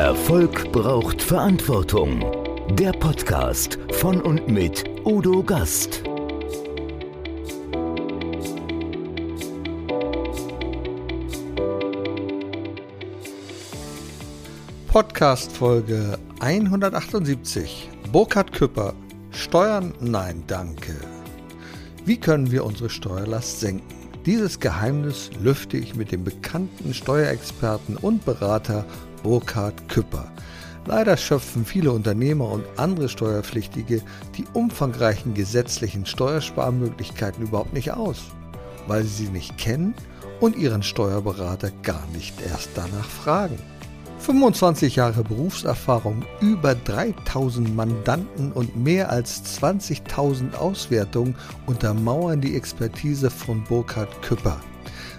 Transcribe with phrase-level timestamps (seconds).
[0.00, 2.24] Erfolg braucht Verantwortung.
[2.70, 6.02] Der Podcast von und mit Udo Gast.
[14.88, 17.90] Podcast Folge 178.
[18.10, 18.94] Burkhard Küpper.
[19.32, 19.92] Steuern?
[20.00, 20.94] Nein, danke.
[22.06, 24.00] Wie können wir unsere Steuerlast senken?
[24.24, 28.86] Dieses Geheimnis lüfte ich mit dem bekannten Steuerexperten und Berater
[29.22, 30.30] Burkhard Küpper.
[30.86, 34.02] Leider schöpfen viele Unternehmer und andere Steuerpflichtige
[34.36, 38.18] die umfangreichen gesetzlichen Steuersparmöglichkeiten überhaupt nicht aus,
[38.86, 39.94] weil sie sie nicht kennen
[40.40, 43.58] und ihren Steuerberater gar nicht erst danach fragen.
[44.20, 51.34] 25 Jahre Berufserfahrung, über 3000 Mandanten und mehr als 20.000 Auswertungen
[51.66, 54.60] untermauern die Expertise von Burkhard Küpper.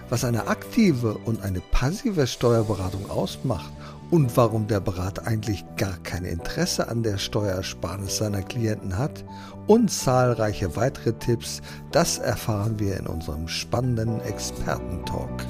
[0.09, 3.71] Was eine aktive und eine passive Steuerberatung ausmacht
[4.11, 9.23] und warum der Berater eigentlich gar kein Interesse an der Steuersparnis seiner Klienten hat
[9.67, 15.45] und zahlreiche weitere Tipps, das erfahren wir in unserem spannenden Expertentalk.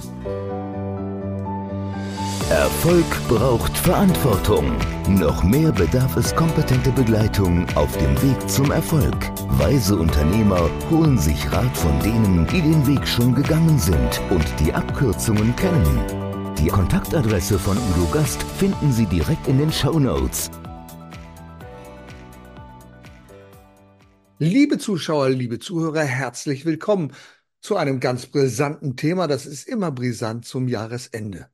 [2.52, 4.74] Erfolg braucht Verantwortung.
[5.08, 9.16] Noch mehr bedarf es kompetente Begleitung auf dem Weg zum Erfolg.
[9.58, 14.74] Weise Unternehmer holen sich Rat von denen, die den Weg schon gegangen sind und die
[14.74, 16.31] Abkürzungen kennen.
[16.62, 20.52] Die Kontaktadresse von Udo Gast finden Sie direkt in den Show Notes.
[24.38, 27.14] Liebe Zuschauer, liebe Zuhörer, herzlich willkommen
[27.62, 29.26] zu einem ganz brisanten Thema.
[29.26, 31.48] Das ist immer brisant zum Jahresende.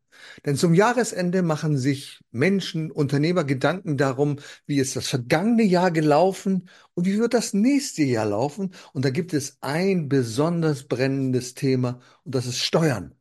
[0.45, 6.67] Denn zum Jahresende machen sich Menschen, Unternehmer Gedanken darum, wie ist das vergangene Jahr gelaufen
[6.95, 8.73] und wie wird das nächste Jahr laufen.
[8.91, 13.16] Und da gibt es ein besonders brennendes Thema und das ist Steuern.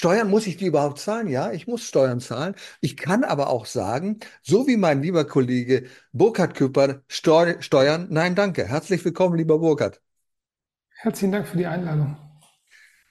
[0.00, 1.28] Steuern muss ich die überhaupt zahlen?
[1.28, 2.54] Ja, ich muss Steuern zahlen.
[2.80, 8.34] Ich kann aber auch sagen, so wie mein lieber Kollege Burkhard Küpper, Steu Steuern, nein,
[8.34, 8.66] danke.
[8.66, 10.00] Herzlich willkommen, lieber Burkhard.
[11.02, 12.16] Herzlichen Dank für die Einladung.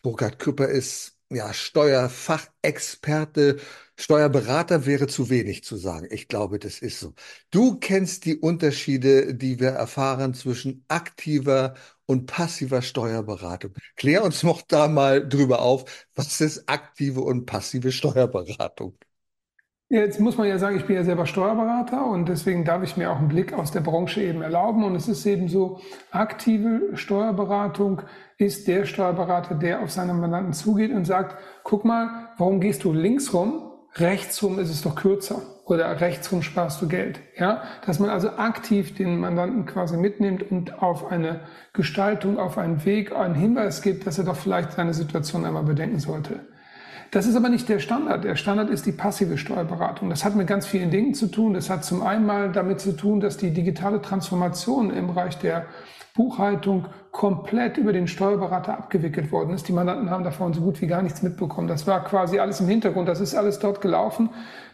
[0.02, 3.57] Burkhard Küpper ist ja, Steuerfachexperte,
[3.97, 6.07] Steuerberater wäre zu wenig zu sagen.
[6.12, 7.13] Ich glaube, das ist so.
[7.51, 11.75] Du kennst die Unterschiede, die wir erfahren zwischen aktiver
[12.06, 13.73] und passiver Steuerberatung.
[13.95, 18.97] Klär uns noch da mal drüber auf, was ist aktive und passive Steuerberatung?
[19.91, 23.09] Jetzt muss man ja sagen, ich bin ja selber Steuerberater und deswegen darf ich mir
[23.09, 24.83] auch einen Blick aus der Branche eben erlauben.
[24.83, 25.79] Und es ist eben so,
[26.11, 28.03] aktive Steuerberatung
[28.38, 32.94] ist der Steuerberater, der auf seinen Mandanten zugeht und sagt, guck mal, warum gehst du
[32.94, 33.63] links rum?
[33.95, 37.19] Rechts rum ist es doch kürzer oder rechts rum sparst du Geld.
[37.35, 41.41] Ja, dass man also aktiv den Mandanten quasi mitnimmt und auf eine
[41.73, 45.97] Gestaltung, auf einen Weg, einen Hinweis gibt, dass er doch vielleicht seine Situation einmal bedenken
[45.97, 46.41] sollte.
[47.12, 48.24] Das ist aber nicht der Standard.
[48.24, 50.09] Der Standard ist die passive Steuerberatung.
[50.09, 51.56] Das hat mit ganz vielen Dingen zu tun.
[51.56, 55.66] Das hat zum einen mal damit zu tun, dass die digitale Transformation im Bereich der
[56.16, 59.68] Buchhaltung komplett über den Steuerberater abgewickelt worden ist.
[59.68, 61.68] Die Mandanten haben davon so gut wie gar nichts mitbekommen.
[61.68, 63.08] Das war quasi alles im Hintergrund.
[63.08, 64.30] Das ist alles dort gelaufen.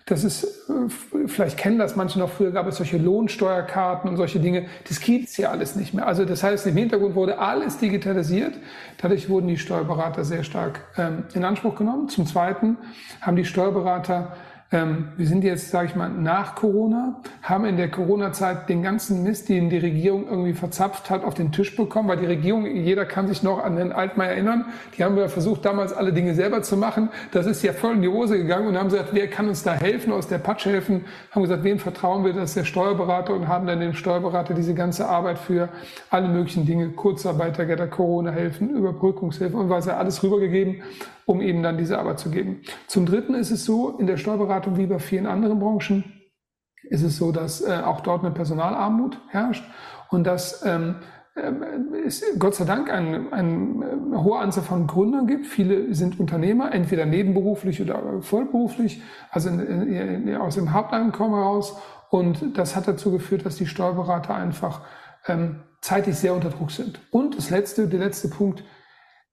[0.07, 4.39] Das ist, äh, vielleicht kennen das manche noch, früher gab es solche Lohnsteuerkarten und solche
[4.39, 4.67] Dinge.
[4.87, 6.05] Das gibt es ja alles nicht mehr.
[6.05, 8.53] Also das heißt, im Hintergrund wurde alles digitalisiert.
[9.01, 12.07] Dadurch wurden die Steuerberater sehr stark ähm, in Anspruch genommen.
[12.09, 12.77] Zum Zweiten
[13.19, 14.33] haben die Steuerberater
[15.17, 19.49] wir sind jetzt, sage ich mal, nach Corona, haben in der Corona-Zeit den ganzen Mist,
[19.49, 23.27] den die Regierung irgendwie verzapft hat, auf den Tisch bekommen, weil die Regierung, jeder kann
[23.27, 24.65] sich noch an den Altmaier erinnern,
[24.97, 27.09] die haben ja versucht, damals alle Dinge selber zu machen.
[27.31, 29.73] Das ist ja voll in die Hose gegangen und haben gesagt, wer kann uns da
[29.73, 31.05] helfen, aus der Patsch helfen?
[31.31, 32.33] Haben gesagt, wem vertrauen wir?
[32.33, 35.69] Das ist der Steuerberater und haben dann dem Steuerberater diese ganze Arbeit für
[36.09, 40.81] alle möglichen Dinge, Kurzarbeitergelder, Corona-Hilfen, Überbrückungshilfen und was ja alles rübergegeben
[41.25, 42.61] um eben dann diese Arbeit zu geben.
[42.87, 46.03] Zum Dritten ist es so, in der Steuerberatung wie bei vielen anderen Branchen
[46.89, 49.63] ist es so, dass äh, auch dort eine Personalarmut herrscht
[50.09, 50.97] und dass ähm,
[51.35, 51.51] äh,
[52.05, 55.47] es Gott sei Dank eine, eine, eine hohe Anzahl von Gründern gibt.
[55.47, 59.01] Viele sind Unternehmer, entweder nebenberuflich oder vollberuflich,
[59.31, 61.75] also in, in, aus dem Haupteinkommen heraus.
[62.09, 64.81] Und das hat dazu geführt, dass die Steuerberater einfach
[65.27, 66.99] ähm, zeitlich sehr unter Druck sind.
[67.11, 68.63] Und das letzte, der letzte Punkt,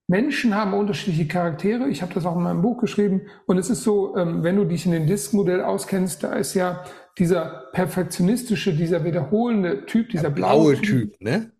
[0.07, 1.87] Menschen haben unterschiedliche Charaktere.
[1.87, 3.21] Ich habe das auch in meinem Buch geschrieben.
[3.45, 6.83] Und es ist so, ähm, wenn du dich in dem Disk-Modell auskennst, da ist ja
[7.17, 11.51] dieser perfektionistische, dieser wiederholende Typ, dieser der blaue, blaue Typ, ne?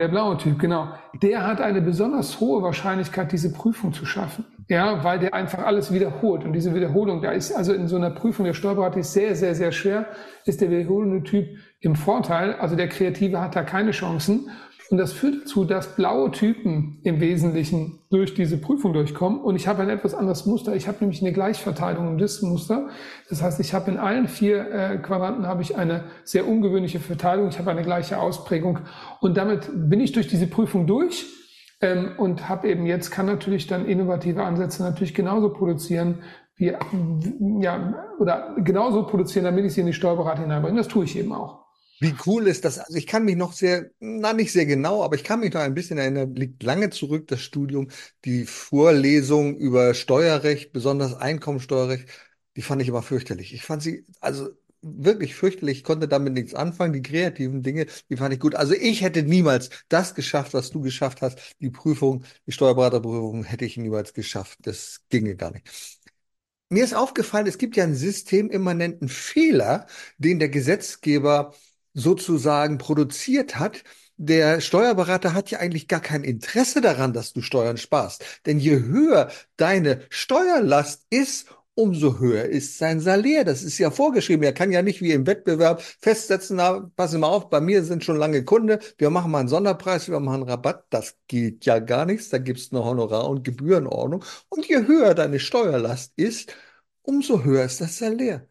[0.00, 0.88] Der blaue Typ, genau.
[1.22, 4.44] Der hat eine besonders hohe Wahrscheinlichkeit, diese Prüfung zu schaffen.
[4.68, 6.44] Ja, weil der einfach alles wiederholt.
[6.44, 9.54] Und diese Wiederholung, da ist also in so einer Prüfung der Steuerberater ist sehr, sehr,
[9.54, 10.06] sehr schwer,
[10.44, 11.46] ist der wiederholende Typ
[11.80, 12.54] im Vorteil.
[12.54, 14.50] Also der Kreative hat da keine Chancen.
[14.92, 19.40] Und das führt dazu, dass blaue Typen im Wesentlichen durch diese Prüfung durchkommen.
[19.40, 20.76] Und ich habe ein etwas anderes Muster.
[20.76, 22.90] Ich habe nämlich eine Gleichverteilung im Diskmuster.
[23.30, 27.48] Das heißt, ich habe in allen vier äh, Quadranten habe ich eine sehr ungewöhnliche Verteilung.
[27.48, 28.80] Ich habe eine gleiche Ausprägung.
[29.22, 31.24] Und damit bin ich durch diese Prüfung durch
[31.80, 36.18] ähm, und habe eben jetzt, kann natürlich dann innovative Ansätze natürlich genauso produzieren,
[36.56, 36.74] wie,
[37.62, 40.76] ja, oder genauso produzieren, damit ich sie in die Steuerberatung hineinbringe.
[40.76, 41.61] Das tue ich eben auch.
[42.02, 42.80] Wie cool ist das?
[42.80, 45.60] Also ich kann mich noch sehr, na nicht sehr genau, aber ich kann mich noch
[45.60, 47.88] ein bisschen erinnern, liegt lange zurück das Studium,
[48.24, 52.08] die Vorlesung über Steuerrecht, besonders Einkommensteuerrecht,
[52.56, 53.54] die fand ich immer fürchterlich.
[53.54, 54.48] Ich fand sie, also
[54.82, 56.92] wirklich fürchterlich, ich konnte damit nichts anfangen.
[56.92, 58.56] Die kreativen Dinge, die fand ich gut.
[58.56, 61.38] Also ich hätte niemals das geschafft, was du geschafft hast.
[61.60, 64.58] Die Prüfung, die Steuerberaterprüfung hätte ich niemals geschafft.
[64.62, 65.68] Das ginge gar nicht.
[66.68, 69.86] Mir ist aufgefallen, es gibt ja einen systemimmanenten Fehler,
[70.18, 71.54] den der Gesetzgeber
[71.94, 73.84] sozusagen produziert hat.
[74.16, 78.24] Der Steuerberater hat ja eigentlich gar kein Interesse daran, dass du Steuern sparst.
[78.46, 83.44] Denn je höher deine Steuerlast ist, umso höher ist sein Salär.
[83.44, 84.44] Das ist ja vorgeschrieben.
[84.44, 88.04] Er kann ja nicht wie im Wettbewerb festsetzen, na, passen mal auf, bei mir sind
[88.04, 90.84] schon lange Kunde, wir machen mal einen Sonderpreis, wir machen einen Rabatt.
[90.90, 92.28] Das geht ja gar nichts.
[92.28, 94.24] Da gibt es eine Honorar- und Gebührenordnung.
[94.48, 96.54] Und je höher deine Steuerlast ist,
[97.02, 98.46] umso höher ist das Salär.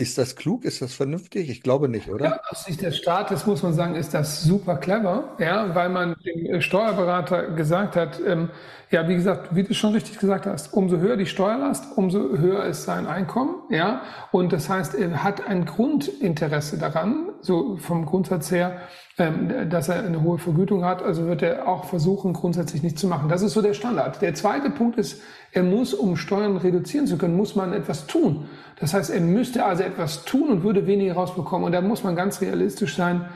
[0.00, 0.64] Ist das klug?
[0.64, 1.50] Ist das vernünftig?
[1.50, 2.24] Ich glaube nicht, oder?
[2.24, 6.16] Ja, aus Sicht des Staates muss man sagen, ist das super clever, ja, weil man
[6.24, 8.48] dem äh, Steuerberater gesagt hat, ähm,
[8.90, 12.64] ja, wie gesagt, wie du schon richtig gesagt hast, umso höher die Steuerlast, umso höher
[12.64, 14.02] ist sein Einkommen, ja,
[14.32, 18.80] und das heißt, er hat ein Grundinteresse daran, so vom Grundsatz her,
[19.18, 23.06] ähm, dass er eine hohe Vergütung hat, also wird er auch versuchen, grundsätzlich nicht zu
[23.06, 23.28] machen.
[23.28, 24.22] Das ist so der Standard.
[24.22, 25.20] Der zweite Punkt ist,
[25.52, 28.48] er muss, um Steuern reduzieren zu können, muss man etwas tun.
[28.80, 31.66] Das heißt, er müsste also etwas tun und würde weniger rausbekommen.
[31.66, 33.26] Und da muss man ganz realistisch sein.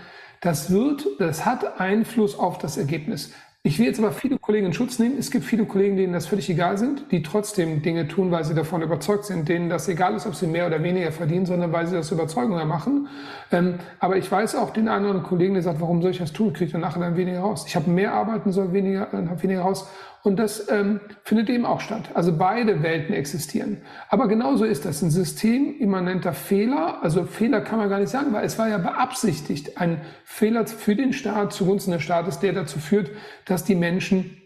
[0.40, 3.32] Das wird, das hat Einfluss auf das Ergebnis.
[3.66, 5.16] Ich will jetzt aber viele Kollegen in Schutz nehmen.
[5.18, 8.54] Es gibt viele Kollegen, denen das völlig egal sind, die trotzdem Dinge tun, weil sie
[8.54, 11.86] davon überzeugt sind, denen das egal ist, ob sie mehr oder weniger verdienen, sondern weil
[11.86, 13.08] sie das Überzeugung machen.
[13.50, 16.52] Ähm, aber ich weiß auch den anderen Kollegen, der sagt, warum soll ich das tun?
[16.52, 17.64] Kriege ich nachher dann weniger raus.
[17.66, 19.88] Ich habe mehr arbeiten, soll weniger, dann habe weniger raus.
[20.24, 22.08] Und das ähm, findet eben auch statt.
[22.14, 23.82] Also beide Welten existieren.
[24.08, 27.02] Aber genauso ist das ein systemimmanenter Fehler.
[27.02, 30.96] Also Fehler kann man gar nicht sagen, weil es war ja beabsichtigt ein Fehler für
[30.96, 33.10] den Staat zugunsten des Staates, der dazu führt,
[33.44, 34.38] dass die Menschen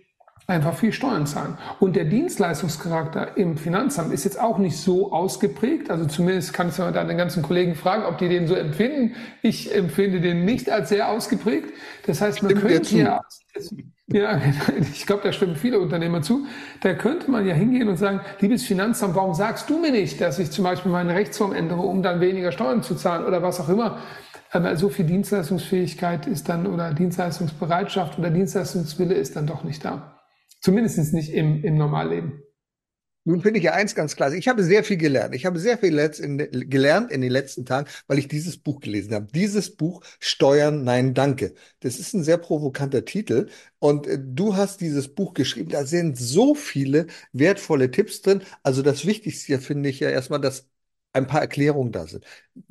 [0.48, 1.56] einfach viel Steuern zahlen.
[1.78, 5.92] Und der Dienstleistungscharakter im Finanzamt ist jetzt auch nicht so ausgeprägt.
[5.92, 9.14] Also zumindest kann ich mal deine ganzen Kollegen fragen, ob die den so empfinden.
[9.42, 11.72] Ich empfinde den nicht als sehr ausgeprägt.
[12.04, 13.20] Das heißt, man Stimmt könnte ja
[14.08, 14.40] ja,
[14.80, 16.46] ich glaube, da stimmen viele Unternehmer zu.
[16.80, 20.38] Da könnte man ja hingehen und sagen, liebes Finanzamt, warum sagst du mir nicht, dass
[20.38, 23.68] ich zum Beispiel meine Rechtsform ändere, um dann weniger Steuern zu zahlen oder was auch
[23.68, 23.98] immer.
[24.50, 30.18] Aber so viel Dienstleistungsfähigkeit ist dann oder Dienstleistungsbereitschaft oder Dienstleistungswille ist dann doch nicht da.
[30.60, 32.42] Zumindest nicht im, im Normalleben.
[33.28, 34.32] Nun finde ich ja eins ganz klar.
[34.32, 35.34] Ich habe sehr viel gelernt.
[35.34, 39.26] Ich habe sehr viel gelernt in den letzten Tagen, weil ich dieses Buch gelesen habe.
[39.34, 41.52] Dieses Buch Steuern, nein, danke.
[41.80, 43.50] Das ist ein sehr provokanter Titel.
[43.80, 45.68] Und äh, du hast dieses Buch geschrieben.
[45.68, 48.40] Da sind so viele wertvolle Tipps drin.
[48.62, 50.66] Also das Wichtigste finde ich ja erstmal, dass
[51.12, 52.24] ein paar Erklärungen da sind.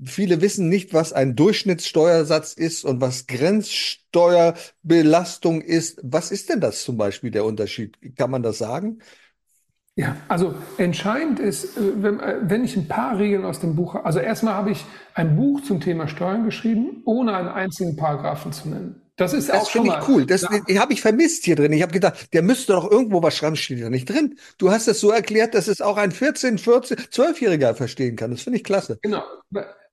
[0.03, 5.99] Viele wissen nicht, was ein Durchschnittssteuersatz ist und was Grenzsteuerbelastung ist.
[6.03, 7.95] Was ist denn das zum Beispiel der Unterschied?
[8.15, 9.03] Kann man das sagen?
[9.97, 13.95] Ja, also entscheidend ist, äh, wenn, äh, wenn ich ein paar Regeln aus dem Buch,
[13.95, 18.69] also erstmal habe ich ein Buch zum Thema Steuern geschrieben, ohne einen einzigen Paragraphen zu
[18.69, 19.01] nennen.
[19.15, 20.03] Das ist das auch schon mal.
[20.07, 20.27] cool.
[20.27, 20.79] Das ja.
[20.79, 21.73] habe ich vermisst hier drin.
[21.73, 24.37] Ich habe gedacht, der müsste doch irgendwo was schreiben, steht da nicht drin.
[24.59, 28.29] Du hast es so erklärt, dass es auch ein 14, 14, 12-Jähriger verstehen kann.
[28.29, 28.99] Das finde ich klasse.
[29.01, 29.23] Genau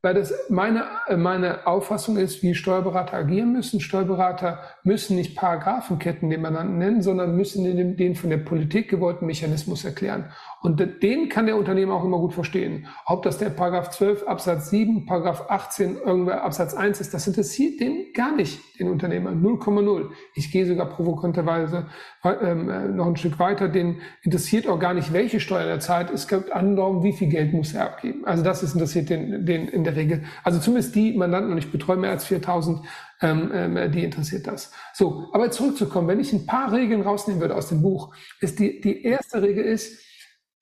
[0.05, 0.85] weil das meine,
[1.17, 3.81] meine Auffassung ist, wie Steuerberater agieren müssen.
[3.81, 9.83] Steuerberater müssen nicht Paragraphenketten nebeneinander nennen, sondern müssen den, den von der Politik gewollten Mechanismus
[9.83, 10.31] erklären.
[10.65, 12.87] Und den kann der Unternehmer auch immer gut verstehen.
[13.05, 17.81] Ob das der Paragraph 12 Absatz 7, Paragraph 18 irgendwer Absatz 1 ist, das interessiert
[17.81, 19.33] den gar nicht, den Unternehmer.
[19.33, 20.09] 0,0.
[20.35, 21.89] Ich gehe sogar provokanterweise
[22.25, 23.69] ähm, äh, noch ein Stück weiter.
[23.69, 26.09] Den interessiert auch gar nicht, welche Steuern er zahlt.
[26.11, 28.25] Es gibt Annormen, wie viel Geld muss er abgeben.
[28.25, 30.25] Also das ist interessiert den, den in der Regel.
[30.45, 32.81] Also zumindest die Mandanten, und ich betreue mehr als 4000,
[33.21, 34.73] ähm, ähm, die interessiert das.
[34.95, 38.81] So, aber zurückzukommen, wenn ich ein paar Regeln rausnehmen würde aus dem Buch, ist die,
[38.81, 40.14] die erste Regel ist,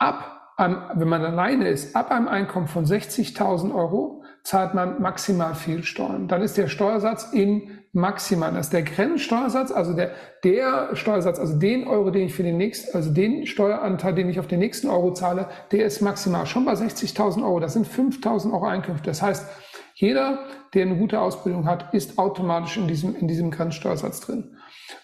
[0.03, 5.55] ab, einem, wenn man alleine ist, ab einem Einkommen von 60.000 Euro zahlt man maximal
[5.55, 6.27] viel Steuern.
[6.27, 8.53] Dann ist der Steuersatz in maximal.
[8.53, 10.11] Das ist der Grenzsteuersatz, also der,
[10.43, 14.41] der Steuersatz, also den Euro, den ich für den nächsten, also den Steueranteil, den ich
[14.41, 17.61] auf den nächsten Euro zahle, der ist maximal schon bei 60.000 Euro.
[17.61, 19.11] Das sind 5.000 Euro Einkünfte.
[19.11, 19.47] Das heißt,
[19.95, 24.57] Jeder, der eine gute Ausbildung hat, ist automatisch in diesem, in diesem Grenzsteuersatz drin.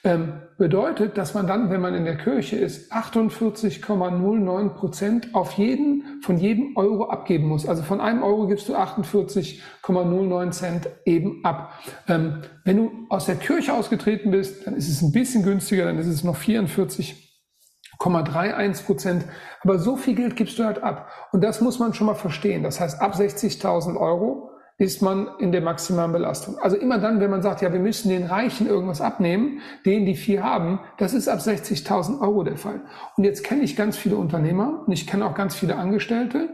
[0.04, 6.20] Ähm, bedeutet, dass man dann, wenn man in der Kirche ist, 48,09 Prozent auf jeden,
[6.22, 7.66] von jedem Euro abgeben muss.
[7.66, 11.72] Also von einem Euro gibst du 48,09 Cent eben ab.
[12.06, 15.98] Ähm, wenn du aus der Kirche ausgetreten bist, dann ist es ein bisschen günstiger, dann
[15.98, 19.24] ist es noch 44,31 Prozent.
[19.62, 21.10] Aber so viel Geld gibst du halt ab.
[21.32, 22.62] Und das muss man schon mal verstehen.
[22.62, 24.47] Das heißt, ab 60.000 Euro
[24.78, 26.56] ist man in der maximalen Belastung.
[26.60, 30.14] Also immer dann, wenn man sagt, ja, wir müssen den Reichen irgendwas abnehmen, denen die
[30.14, 32.80] viel haben, das ist ab 60.000 Euro der Fall.
[33.16, 36.50] Und jetzt kenne ich ganz viele Unternehmer und ich kenne auch ganz viele Angestellte,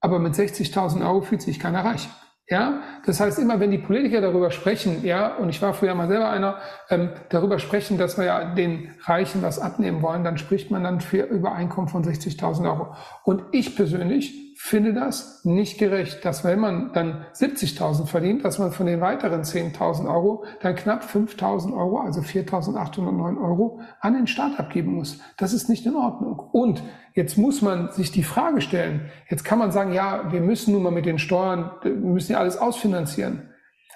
[0.00, 2.10] aber mit 60.000 Euro fühlt sich keiner reich.
[2.48, 6.08] Ja, das heißt immer, wenn die Politiker darüber sprechen, ja, und ich war früher mal
[6.08, 6.58] selber einer,
[6.90, 11.00] ähm, darüber sprechen, dass wir ja den Reichen was abnehmen wollen, dann spricht man dann
[11.00, 12.94] für Übereinkommen von 60.000 Euro.
[13.24, 18.70] Und ich persönlich finde das nicht gerecht, dass wenn man dann 70.000 verdient, dass man
[18.70, 24.60] von den weiteren 10.000 Euro dann knapp 5.000 Euro, also 4.809 Euro an den Staat
[24.60, 25.18] abgeben muss.
[25.36, 26.38] Das ist nicht in Ordnung.
[26.38, 30.72] Und jetzt muss man sich die Frage stellen, jetzt kann man sagen, ja, wir müssen
[30.72, 33.50] nun mal mit den Steuern, wir müssen ja alles ausfinanzieren.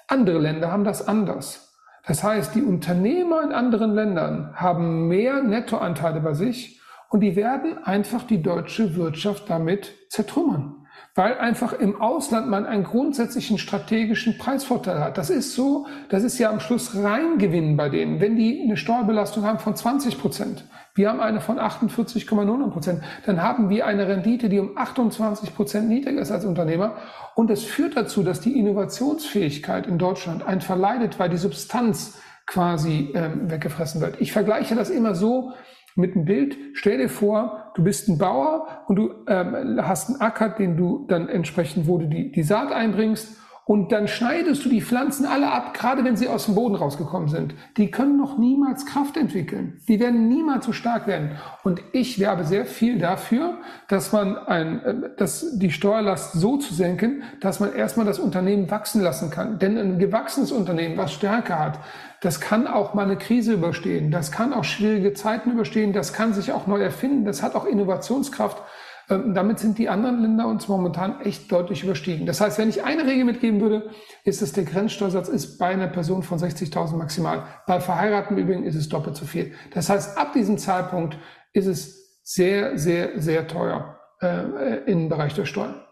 [0.07, 1.79] Andere Länder haben das anders.
[2.05, 7.77] Das heißt, die Unternehmer in anderen Ländern haben mehr Nettoanteile bei sich und die werden
[7.83, 10.87] einfach die deutsche Wirtschaft damit zertrümmern.
[11.15, 15.17] Weil einfach im Ausland man einen grundsätzlichen strategischen Preisvorteil hat.
[15.17, 18.19] Das ist so, das ist ja am Schluss Reingewinn bei denen.
[18.19, 23.41] Wenn die eine Steuerbelastung haben von 20 Prozent, wir haben eine von 48,9 Prozent, dann
[23.41, 26.97] haben wir eine Rendite, die um 28 Prozent niedriger ist als Unternehmer.
[27.35, 33.11] Und das führt dazu, dass die Innovationsfähigkeit in Deutschland ein verleidet, weil die Substanz quasi
[33.13, 34.21] ähm, weggefressen wird.
[34.21, 35.53] Ich vergleiche das immer so,
[35.97, 36.57] mit einem Bild.
[36.73, 41.05] Stell dir vor, du bist ein Bauer und du ähm, hast einen Acker, den du
[41.07, 43.37] dann entsprechend, wo du die, die Saat einbringst
[43.67, 47.27] und dann schneidest du die Pflanzen alle ab, gerade wenn sie aus dem Boden rausgekommen
[47.27, 47.53] sind.
[47.75, 49.81] Die können noch niemals Kraft entwickeln.
[49.89, 51.31] Die werden niemals so stark werden.
[51.65, 53.57] Und ich werbe sehr viel dafür,
[53.89, 58.71] dass man ein, äh, dass die Steuerlast so zu senken, dass man erstmal das Unternehmen
[58.71, 59.59] wachsen lassen kann.
[59.59, 61.79] Denn ein gewachsenes Unternehmen, was Stärke hat,
[62.21, 64.11] das kann auch mal eine Krise überstehen.
[64.11, 65.91] Das kann auch schwierige Zeiten überstehen.
[65.91, 67.25] Das kann sich auch neu erfinden.
[67.25, 68.63] Das hat auch Innovationskraft.
[69.09, 72.25] Ähm, damit sind die anderen Länder uns momentan echt deutlich überstiegen.
[72.25, 73.89] Das heißt, wenn ich eine Regel mitgeben würde,
[74.25, 77.45] ist es, der Grenzsteuersatz ist bei einer Person von 60.000 maximal.
[77.65, 79.53] Bei Verheirateten übrigens ist es doppelt so viel.
[79.73, 81.17] Das heißt, ab diesem Zeitpunkt
[81.53, 85.86] ist es sehr, sehr, sehr teuer äh, im Bereich der Steuern.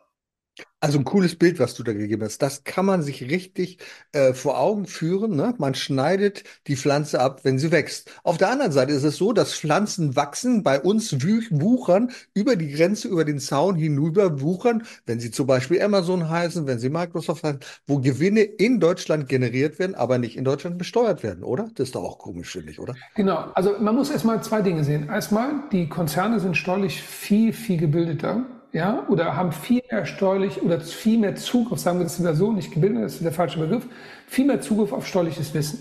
[0.86, 2.44] Also ein cooles Bild, was du da gegeben hast.
[2.44, 3.80] Das kann man sich richtig
[4.12, 5.36] äh, vor Augen führen.
[5.36, 5.56] Ne?
[5.58, 8.12] Man schneidet die Pflanze ab, wenn sie wächst.
[8.22, 12.70] Auf der anderen Seite ist es so, dass Pflanzen wachsen, bei uns wuchern, über die
[12.72, 17.44] Grenze, über den Zaun hinüber wuchern, wenn sie zum Beispiel Amazon heißen, wenn sie Microsoft
[17.44, 21.68] heißen, wo Gewinne in Deutschland generiert werden, aber nicht in Deutschland besteuert werden, oder?
[21.74, 22.94] Das ist doch auch komisch, finde ich, oder?
[23.16, 23.50] Genau.
[23.56, 25.10] Also man muss erstmal zwei Dinge sehen.
[25.10, 30.82] Erstmal, die Konzerne sind steuerlich viel, viel gebildeter ja, oder haben viel mehr steuerlich oder
[30.82, 33.88] viel mehr Zugriff, sagen wir das wieder so, nicht gebildet, das ist der falsche Begriff,
[34.28, 35.80] viel mehr Zugriff auf steuerliches Wissen,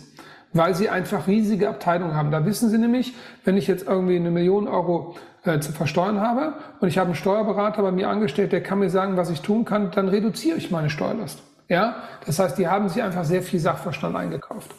[0.52, 2.30] weil sie einfach riesige Abteilungen haben.
[2.30, 6.54] Da wissen sie nämlich, wenn ich jetzt irgendwie eine Million Euro äh, zu versteuern habe
[6.78, 9.64] und ich habe einen Steuerberater bei mir angestellt, der kann mir sagen, was ich tun
[9.64, 11.42] kann, dann reduziere ich meine Steuerlast.
[11.68, 11.96] Ja,
[12.26, 14.70] das heißt, die haben sich einfach sehr viel Sachverstand eingekauft.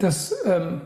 [0.00, 0.80] Das ähm,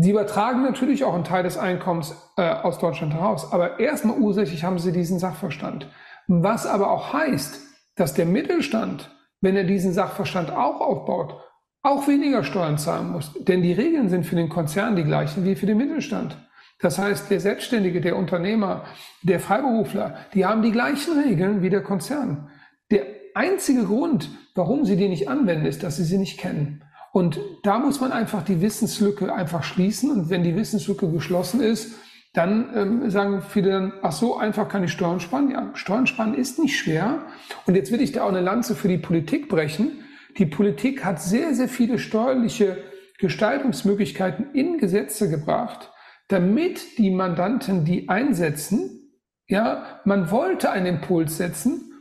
[0.00, 4.62] Sie übertragen natürlich auch einen Teil des Einkommens äh, aus Deutschland heraus, aber erstmal ursächlich
[4.62, 5.88] haben sie diesen Sachverstand.
[6.28, 7.60] Was aber auch heißt,
[7.96, 11.34] dass der Mittelstand, wenn er diesen Sachverstand auch aufbaut,
[11.82, 13.32] auch weniger Steuern zahlen muss.
[13.40, 16.36] Denn die Regeln sind für den Konzern die gleichen wie für den Mittelstand.
[16.80, 18.84] Das heißt, der Selbstständige, der Unternehmer,
[19.22, 22.50] der Freiberufler, die haben die gleichen Regeln wie der Konzern.
[22.90, 23.04] Der
[23.34, 26.84] einzige Grund, warum sie die nicht anwenden, ist, dass sie sie nicht kennen.
[27.12, 30.10] Und da muss man einfach die Wissenslücke einfach schließen.
[30.10, 31.94] Und wenn die Wissenslücke geschlossen ist,
[32.38, 35.50] dann ähm, sagen viele dann, ach so, einfach kann ich Steuern sparen.
[35.50, 37.22] Ja, Steuern sparen ist nicht schwer.
[37.66, 40.04] Und jetzt will ich da auch eine Lanze für die Politik brechen.
[40.38, 42.78] Die Politik hat sehr, sehr viele steuerliche
[43.18, 45.90] Gestaltungsmöglichkeiten in Gesetze gebracht,
[46.28, 49.10] damit die Mandanten die einsetzen.
[49.48, 51.92] Ja, man wollte einen Impuls setzen,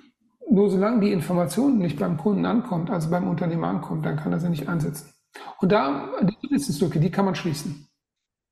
[0.48, 4.39] nur solange die Information nicht beim Kunden ankommt, also beim Unternehmer ankommt, dann kann er
[4.39, 5.12] sie nicht einsetzen.
[5.60, 7.87] Und da, die Wissenslücke, die kann man schließen.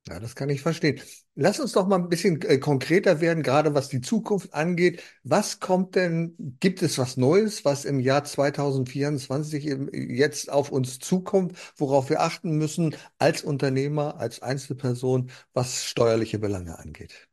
[0.08, 1.00] Ja, das kann ich verstehen.
[1.34, 5.02] Lass uns doch mal ein bisschen äh, konkreter werden, gerade was die Zukunft angeht.
[5.24, 11.58] Was kommt denn, gibt es was Neues, was im Jahr 2024 jetzt auf uns zukommt,
[11.76, 17.28] worauf wir achten müssen als Unternehmer, als Einzelperson, was steuerliche Belange angeht?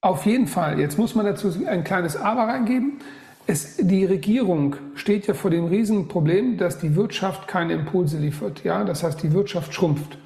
[0.00, 0.78] Auf jeden Fall.
[0.78, 2.98] Jetzt muss man dazu ein kleines Aber reingeben.
[3.46, 8.62] es, die Regierung steht ja vor dem Riesenproblem, dass die Wirtschaft keine Impulse liefert.
[8.64, 10.18] Ja, das heißt, die Wirtschaft schrumpft.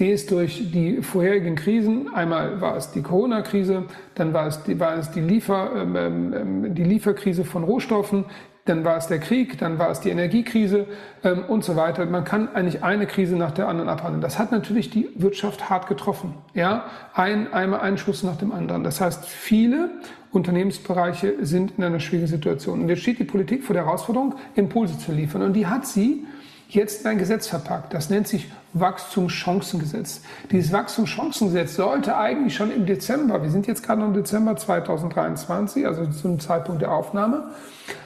[0.00, 4.80] Sie ist durch die vorherigen Krisen, einmal war es die Corona-Krise, dann war es die,
[4.80, 8.24] war es die, Liefer, ähm, ähm, die Lieferkrise von Rohstoffen,
[8.64, 10.86] dann war es der Krieg, dann war es die Energiekrise
[11.22, 12.06] ähm, und so weiter.
[12.06, 14.22] Man kann eigentlich eine Krise nach der anderen abhandeln.
[14.22, 16.32] Das hat natürlich die Wirtschaft hart getroffen.
[16.54, 18.84] Ja, ein, einmal ein Schuss nach dem anderen.
[18.84, 19.90] Das heißt, viele
[20.32, 22.80] Unternehmensbereiche sind in einer schwierigen Situation.
[22.80, 25.42] Und jetzt steht die Politik vor der Herausforderung, Impulse zu liefern.
[25.42, 26.24] Und die hat sie
[26.70, 27.92] jetzt in ein Gesetz verpackt.
[27.92, 30.22] Das nennt sich Wachstumschancengesetz.
[30.50, 35.86] Dieses Wachstumschancengesetz sollte eigentlich schon im Dezember, wir sind jetzt gerade noch im Dezember 2023,
[35.86, 37.50] also zum Zeitpunkt der Aufnahme,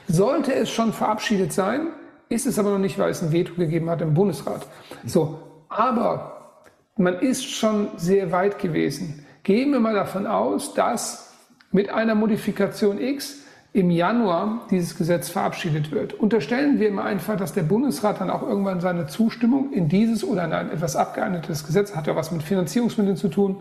[0.09, 1.89] sollte es schon verabschiedet sein,
[2.29, 4.67] ist es aber noch nicht, weil es ein Veto gegeben hat im Bundesrat.
[5.05, 6.63] So, aber
[6.97, 9.27] man ist schon sehr weit gewesen.
[9.43, 11.33] Gehen wir mal davon aus, dass
[11.71, 13.44] mit einer Modifikation X
[13.75, 16.15] im Januar dieses Gesetz verabschiedet wird.
[16.15, 20.45] Unterstellen wir mal einfach, dass der Bundesrat dann auch irgendwann seine Zustimmung in dieses oder
[20.45, 23.57] in ein etwas abgeeignetes Gesetz, hat ja was mit Finanzierungsmitteln zu tun,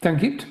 [0.00, 0.46] dann gibt,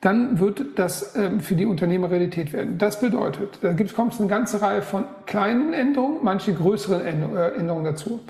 [0.00, 2.78] dann wird das ähm, für die Unternehmer Realität werden.
[2.78, 8.20] Das bedeutet, da kommt eine ganze Reihe von kleinen Änderungen, manche größeren äh, Änderungen dazu.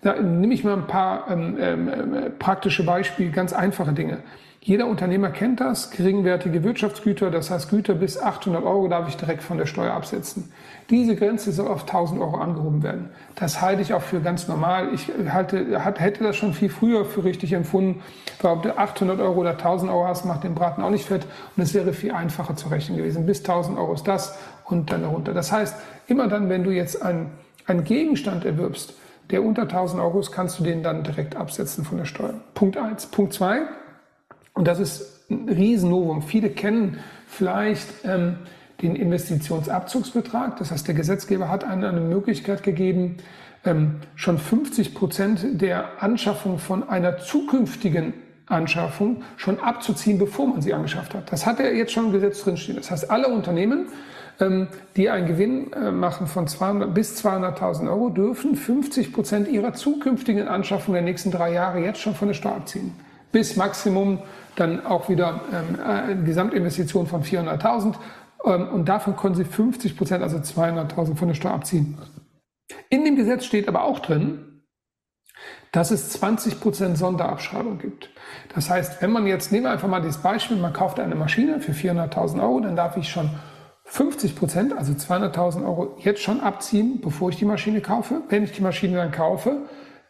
[0.00, 4.18] Da nehme ich mal ein paar ähm, ähm, äh, praktische Beispiele, ganz einfache Dinge.
[4.64, 9.42] Jeder Unternehmer kennt das, geringwertige Wirtschaftsgüter, das heißt Güter bis 800 Euro darf ich direkt
[9.42, 10.52] von der Steuer absetzen.
[10.88, 13.08] Diese Grenze soll auf 1000 Euro angehoben werden.
[13.34, 14.90] Das halte ich auch für ganz normal.
[14.94, 18.02] Ich halte, hätte das schon viel früher für richtig empfunden.
[18.40, 21.26] Ob du 800 Euro oder 1000 Euro hast, macht den Braten auch nicht fett
[21.56, 23.26] und es wäre viel einfacher zu rechnen gewesen.
[23.26, 25.34] Bis 1000 Euro ist das und dann darunter.
[25.34, 25.74] Das heißt,
[26.06, 27.32] immer dann, wenn du jetzt einen,
[27.66, 28.94] einen Gegenstand erwirbst,
[29.32, 32.34] der unter 1000 Euro ist, kannst du den dann direkt absetzen von der Steuer.
[32.54, 33.06] Punkt eins.
[33.06, 33.62] Punkt zwei
[34.54, 36.22] und das ist ein Riesennovum.
[36.22, 38.36] Viele kennen vielleicht ähm,
[38.82, 40.58] den Investitionsabzugsbetrag.
[40.58, 43.16] Das heißt, der Gesetzgeber hat eine, eine Möglichkeit gegeben,
[43.64, 48.12] ähm, schon 50 Prozent der Anschaffung von einer zukünftigen
[48.46, 51.32] Anschaffung schon abzuziehen, bevor man sie angeschafft hat.
[51.32, 52.76] Das hat er jetzt schon im Gesetz drinstehen.
[52.76, 53.86] Das heißt, alle Unternehmen,
[54.40, 54.66] ähm,
[54.96, 60.48] die einen Gewinn äh, machen von 200 bis 200.000 Euro, dürfen 50 Prozent ihrer zukünftigen
[60.48, 62.92] Anschaffung der nächsten drei Jahre jetzt schon von der Steuer abziehen.
[63.32, 64.20] Bis Maximum
[64.56, 67.94] dann auch wieder ähm, eine Gesamtinvestition von 400.000
[68.44, 71.98] ähm, und davon können Sie 50 Prozent, also 200.000 von der Steuer abziehen.
[72.90, 74.62] In dem Gesetz steht aber auch drin,
[75.72, 78.10] dass es 20 Prozent Sonderabschreibung gibt.
[78.54, 81.60] Das heißt, wenn man jetzt, nehmen wir einfach mal dieses Beispiel, man kauft eine Maschine
[81.60, 83.30] für 400.000 Euro, dann darf ich schon
[83.84, 88.22] 50 Prozent, also 200.000 Euro jetzt schon abziehen, bevor ich die Maschine kaufe.
[88.28, 89.62] Wenn ich die Maschine dann kaufe,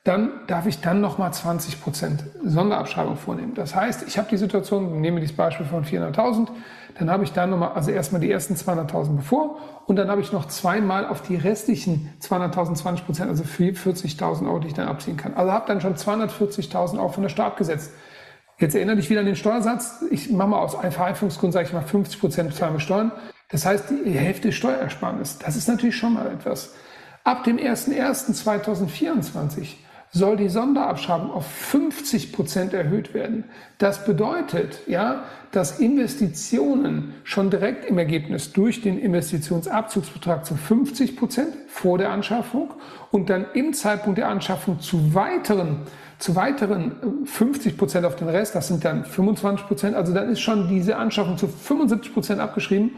[0.04, 3.54] dann darf ich dann nochmal 20 Prozent Sonderabschreibung vornehmen.
[3.54, 6.48] Das heißt, ich habe die Situation, nehmen wir dieses Beispiel von 400.000,
[6.98, 10.32] dann habe ich dann nochmal, also erstmal die ersten 200.000 bevor und dann habe ich
[10.32, 15.16] noch zweimal auf die restlichen 200.000 20 Prozent, also 40.000 Euro, die ich dann abziehen
[15.16, 15.34] kann.
[15.34, 17.92] Also habe dann schon 240.000 Euro von der Steuer abgesetzt.
[18.58, 20.04] Jetzt erinnere dich wieder an den Steuersatz.
[20.10, 23.12] Ich mache mal aus Verhaltungsgrund, sage ich mal, 50 Prozent zahlen wir Steuern.
[23.50, 25.38] Das heißt, die Hälfte Steuersparnis.
[25.38, 26.74] Das ist natürlich schon mal etwas.
[27.24, 29.76] Ab dem 01.01.2024
[30.14, 33.44] soll die Sonderabschreibung auf 50 Prozent erhöht werden.
[33.79, 41.55] Das bedeutet, ja, dass Investitionen schon direkt im Ergebnis durch den Investitionsabzugsbetrag zu 50 Prozent
[41.66, 42.75] vor der Anschaffung
[43.11, 45.81] und dann im Zeitpunkt der Anschaffung zu weiteren
[46.18, 50.38] zu weiteren 50 Prozent auf den Rest, das sind dann 25 Prozent, also dann ist
[50.38, 52.92] schon diese Anschaffung zu 75 Prozent abgeschrieben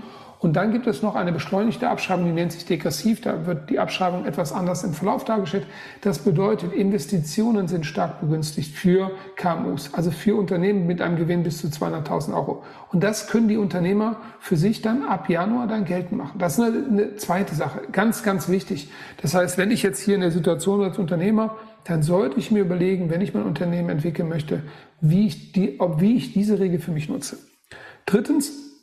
[0.44, 3.22] und dann gibt es noch eine beschleunigte Abschreibung, die nennt sich degressiv.
[3.22, 5.66] Da wird die Abschreibung etwas anders im Verlauf dargestellt.
[6.02, 11.62] Das bedeutet, Investitionen sind stark begünstigt für KMUs, also für Unternehmen mit einem Gewinn bis
[11.62, 12.62] zu 200.000 Euro.
[12.92, 16.38] Und das können die Unternehmer für sich dann ab Januar dann geltend machen.
[16.38, 18.90] Das ist eine, eine zweite Sache, ganz, ganz wichtig.
[19.22, 22.60] Das heißt, wenn ich jetzt hier in der Situation als Unternehmer, dann sollte ich mir
[22.60, 24.62] überlegen, wenn ich mein Unternehmen entwickeln möchte,
[25.00, 27.38] wie ich, die, ob, wie ich diese Regel für mich nutze.
[28.04, 28.73] Drittens,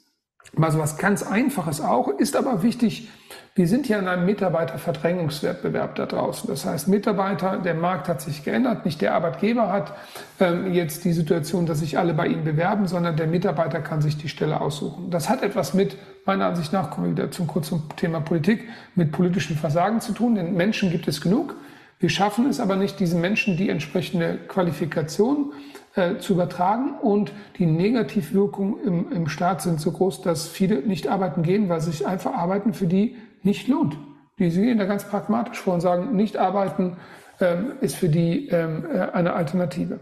[0.54, 3.10] Mal so was ganz Einfaches auch, ist aber wichtig,
[3.56, 6.50] wir sind ja in einem Mitarbeiterverdrängungswettbewerb da draußen.
[6.50, 9.94] Das heißt, Mitarbeiter, der Markt hat sich geändert, nicht der Arbeitgeber hat
[10.40, 14.18] ähm, jetzt die Situation, dass sich alle bei ihm bewerben, sondern der Mitarbeiter kann sich
[14.18, 15.10] die Stelle aussuchen.
[15.10, 19.12] Das hat etwas mit, meiner Ansicht nach, kommen wir wieder zum kurzen Thema Politik, mit
[19.12, 21.56] politischem Versagen zu tun, denn Menschen gibt es genug.
[22.00, 25.52] Wir schaffen es aber nicht, diesen Menschen die entsprechende Qualifikation
[25.96, 31.08] äh, zu übertragen und die Negativwirkungen im, im Staat sind so groß, dass viele nicht
[31.08, 33.98] arbeiten gehen, weil sich einfach Arbeiten für die nicht lohnt.
[34.40, 36.98] Die gehen da ganz pragmatisch vor und sagen, nicht arbeiten
[37.40, 40.00] ähm, ist für die ähm, äh, eine Alternative.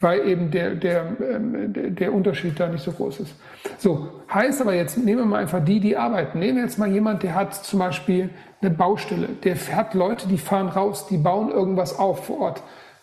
[0.00, 3.34] weil eben der, der, ähm, der, Unterschied da nicht so groß ist.
[3.78, 6.40] So, heißt aber jetzt, nehmen wir mal einfach die, die arbeiten.
[6.40, 10.38] Nehmen wir jetzt mal jemand, der hat zum Beispiel eine Baustelle, der hat Leute, die
[10.38, 12.62] fahren raus, die bauen irgendwas auf vor Ort.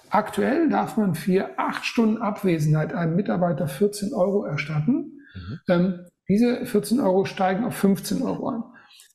[0.09, 5.19] Aktuell darf man für acht Stunden Abwesenheit einem Mitarbeiter 14 Euro erstatten.
[5.35, 5.59] Mhm.
[5.67, 8.63] Ähm, diese 14 Euro steigen auf 15 Euro an.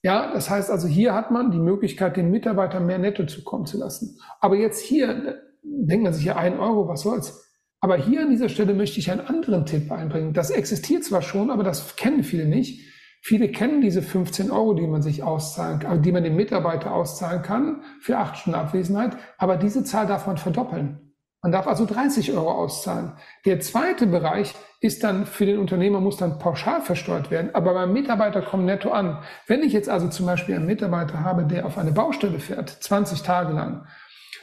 [0.02, 3.78] Ja, das heißt also, hier hat man die Möglichkeit, den Mitarbeiter mehr netto zukommen zu
[3.78, 4.18] lassen.
[4.40, 7.40] Aber jetzt hier denkt man sich ja ein Euro, was soll's?
[7.80, 10.32] Aber hier an dieser Stelle möchte ich einen anderen Tipp einbringen.
[10.32, 12.93] Das existiert zwar schon, aber das kennen viele nicht.
[13.26, 17.40] Viele kennen diese 15 Euro, die man sich auszahlen kann, die man dem Mitarbeiter auszahlen
[17.40, 19.16] kann für acht Stunden Abwesenheit.
[19.38, 21.14] Aber diese Zahl darf man verdoppeln.
[21.40, 23.14] Man darf also 30 Euro auszahlen.
[23.46, 27.94] Der zweite Bereich ist dann für den Unternehmer muss dann pauschal versteuert werden, aber beim
[27.94, 29.22] Mitarbeiter kommt netto an.
[29.46, 33.22] Wenn ich jetzt also zum Beispiel einen Mitarbeiter habe, der auf eine Baustelle fährt, 20
[33.22, 33.86] Tage lang,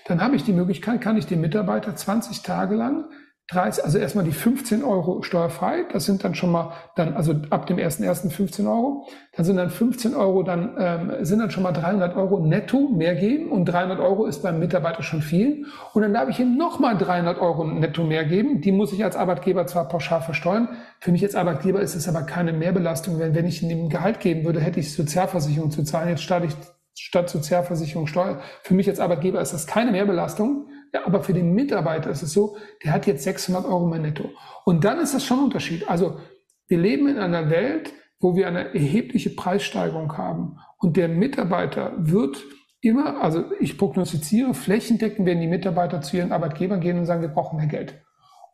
[0.08, 3.06] dann habe ich die Möglichkeit, kann ich dem Mitarbeiter 20 Tage lang
[3.52, 7.68] 30, also erstmal die 15 Euro steuerfrei, das sind dann schon mal dann, also ab
[7.68, 8.30] dem 1.1.
[8.30, 12.40] 15 Euro, dann sind dann 15 Euro, dann ähm, sind dann schon mal 300 Euro
[12.40, 16.40] netto mehr geben und 300 Euro ist beim Mitarbeiter schon viel und dann darf ich
[16.40, 20.70] ihm nochmal 300 Euro netto mehr geben, die muss ich als Arbeitgeber zwar pauschal versteuern,
[21.00, 24.46] für mich als Arbeitgeber ist es aber keine Mehrbelastung, wenn, wenn ich ihm Gehalt geben
[24.46, 26.56] würde, hätte ich Sozialversicherung zu zahlen, jetzt starte ich
[26.94, 28.40] statt Sozialversicherung Steuer.
[28.64, 32.34] Für mich als Arbeitgeber ist das keine Mehrbelastung, ja, aber für den Mitarbeiter ist es
[32.34, 34.30] so, der hat jetzt 600 Euro mehr netto.
[34.66, 35.90] Und dann ist das schon ein Unterschied.
[35.90, 36.20] Also
[36.68, 40.58] wir leben in einer Welt, wo wir eine erhebliche Preissteigerung haben.
[40.78, 42.42] Und der Mitarbeiter wird
[42.82, 47.30] immer, also ich prognostiziere, flächendeckend werden die Mitarbeiter zu ihren Arbeitgebern gehen und sagen, wir
[47.30, 48.02] brauchen mehr Geld.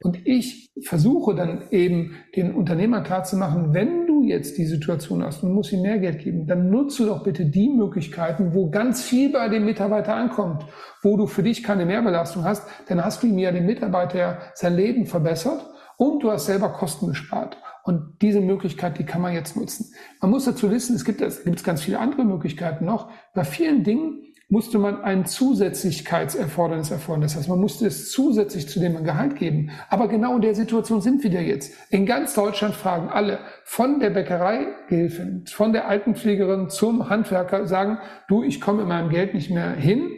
[0.02, 5.54] Und ich versuche dann eben den Unternehmer klarzumachen, wenn du jetzt die Situation hast und
[5.54, 9.48] musst ihm mehr Geld geben, dann nutze doch bitte die Möglichkeiten, wo ganz viel bei
[9.50, 10.66] dem Mitarbeiter ankommt,
[11.02, 14.76] wo du für dich keine Mehrbelastung hast, dann hast du ihm ja dem Mitarbeiter sein
[14.76, 15.66] Leben verbessert
[15.98, 17.58] und du hast selber Kosten gespart.
[17.84, 19.94] Und diese Möglichkeit, die kann man jetzt nutzen.
[20.22, 23.10] Man muss dazu wissen, es gibt, es gibt ganz viele andere Möglichkeiten noch.
[23.34, 27.22] Bei vielen Dingen musste man ein Zusätzlichkeitserfordernis erfordern.
[27.22, 29.72] Das heißt, man musste es zusätzlich zu dem Gehalt geben.
[29.90, 31.74] Aber genau in der Situation sind wir jetzt.
[31.90, 38.44] In ganz Deutschland fragen alle, von der Bäckereigehilfin, von der Altenpflegerin zum Handwerker, sagen, du,
[38.44, 40.10] ich komme in meinem Geld nicht mehr hin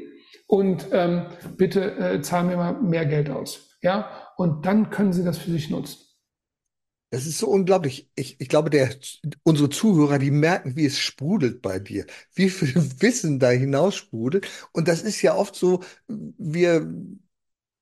[0.45, 1.23] und ähm,
[1.57, 3.77] bitte äh, zahl mir mal mehr Geld aus.
[3.81, 6.08] Ja, und dann können sie das für sich nutzen.
[7.11, 8.09] Das ist so unglaublich.
[8.15, 8.95] Ich, ich glaube, der,
[9.43, 14.47] unsere Zuhörer, die merken, wie es sprudelt bei dir, wie viel Wissen da hinaus sprudelt.
[14.73, 16.87] Und das ist ja oft so, wir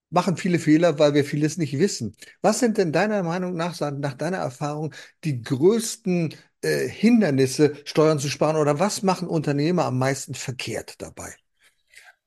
[0.10, 2.16] machen viele Fehler, weil wir vieles nicht wissen.
[2.42, 8.30] Was sind denn deiner Meinung nach, nach deiner Erfahrung, die größten äh, Hindernisse, Steuern zu
[8.30, 8.56] sparen?
[8.56, 11.34] Oder was machen Unternehmer am meisten verkehrt dabei?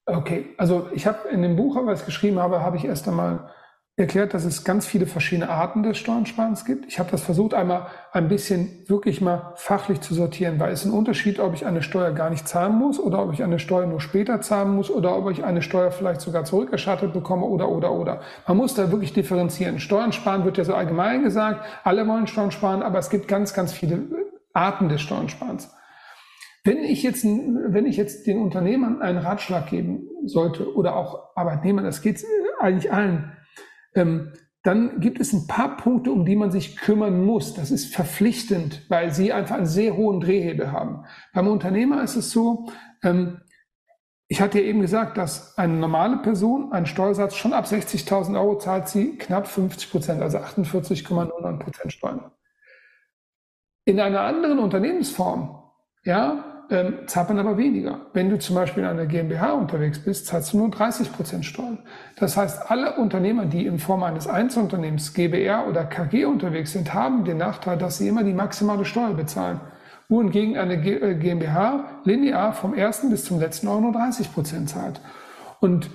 [0.06, 3.50] Okay, also ich habe in dem Buch, was ich geschrieben habe, habe ich erst einmal
[4.00, 6.86] erklärt, dass es ganz viele verschiedene Arten des Steuersparens gibt.
[6.86, 10.92] Ich habe das versucht, einmal ein bisschen wirklich mal fachlich zu sortieren, weil es ein
[10.92, 14.00] Unterschied, ob ich eine Steuer gar nicht zahlen muss oder ob ich eine Steuer nur
[14.00, 18.20] später zahlen muss oder ob ich eine Steuer vielleicht sogar zurückerstattet bekomme oder, oder, oder.
[18.48, 19.78] Man muss da wirklich differenzieren.
[19.78, 21.64] Steuern sparen wird ja so allgemein gesagt.
[21.84, 24.02] Alle wollen Steuern sparen, aber es gibt ganz, ganz viele
[24.52, 25.70] Arten des Steuersparens.
[26.64, 31.84] Wenn ich jetzt, wenn ich jetzt den Unternehmern einen Ratschlag geben sollte oder auch Arbeitnehmern,
[31.84, 32.22] das geht
[32.58, 33.32] eigentlich allen,
[33.94, 37.54] ähm, dann gibt es ein paar Punkte, um die man sich kümmern muss.
[37.54, 41.04] Das ist verpflichtend, weil sie einfach einen sehr hohen Drehhebel haben.
[41.32, 42.68] Beim Unternehmer ist es so,
[43.02, 43.40] ähm,
[44.28, 48.58] ich hatte ja eben gesagt, dass eine normale Person einen Steuersatz schon ab 60.000 Euro
[48.58, 52.30] zahlt sie knapp 50 Prozent, also 48,09 Prozent Steuern.
[53.86, 55.60] In einer anderen Unternehmensform,
[56.04, 58.00] ja, ähm, zahlt man aber weniger.
[58.12, 61.78] Wenn du zum Beispiel in einer GmbH unterwegs bist, zahlst du nur 30 Prozent Steuern.
[62.16, 67.24] Das heißt, alle Unternehmer, die in Form eines Einzelunternehmens, GbR oder KG unterwegs sind, haben
[67.24, 69.60] den Nachteil, dass sie immer die maximale Steuer bezahlen.
[70.08, 75.00] Wohingegen eine GmbH äh, linear vom ersten bis zum letzten Euro nur 30 Prozent zahlt.
[75.60, 75.90] Und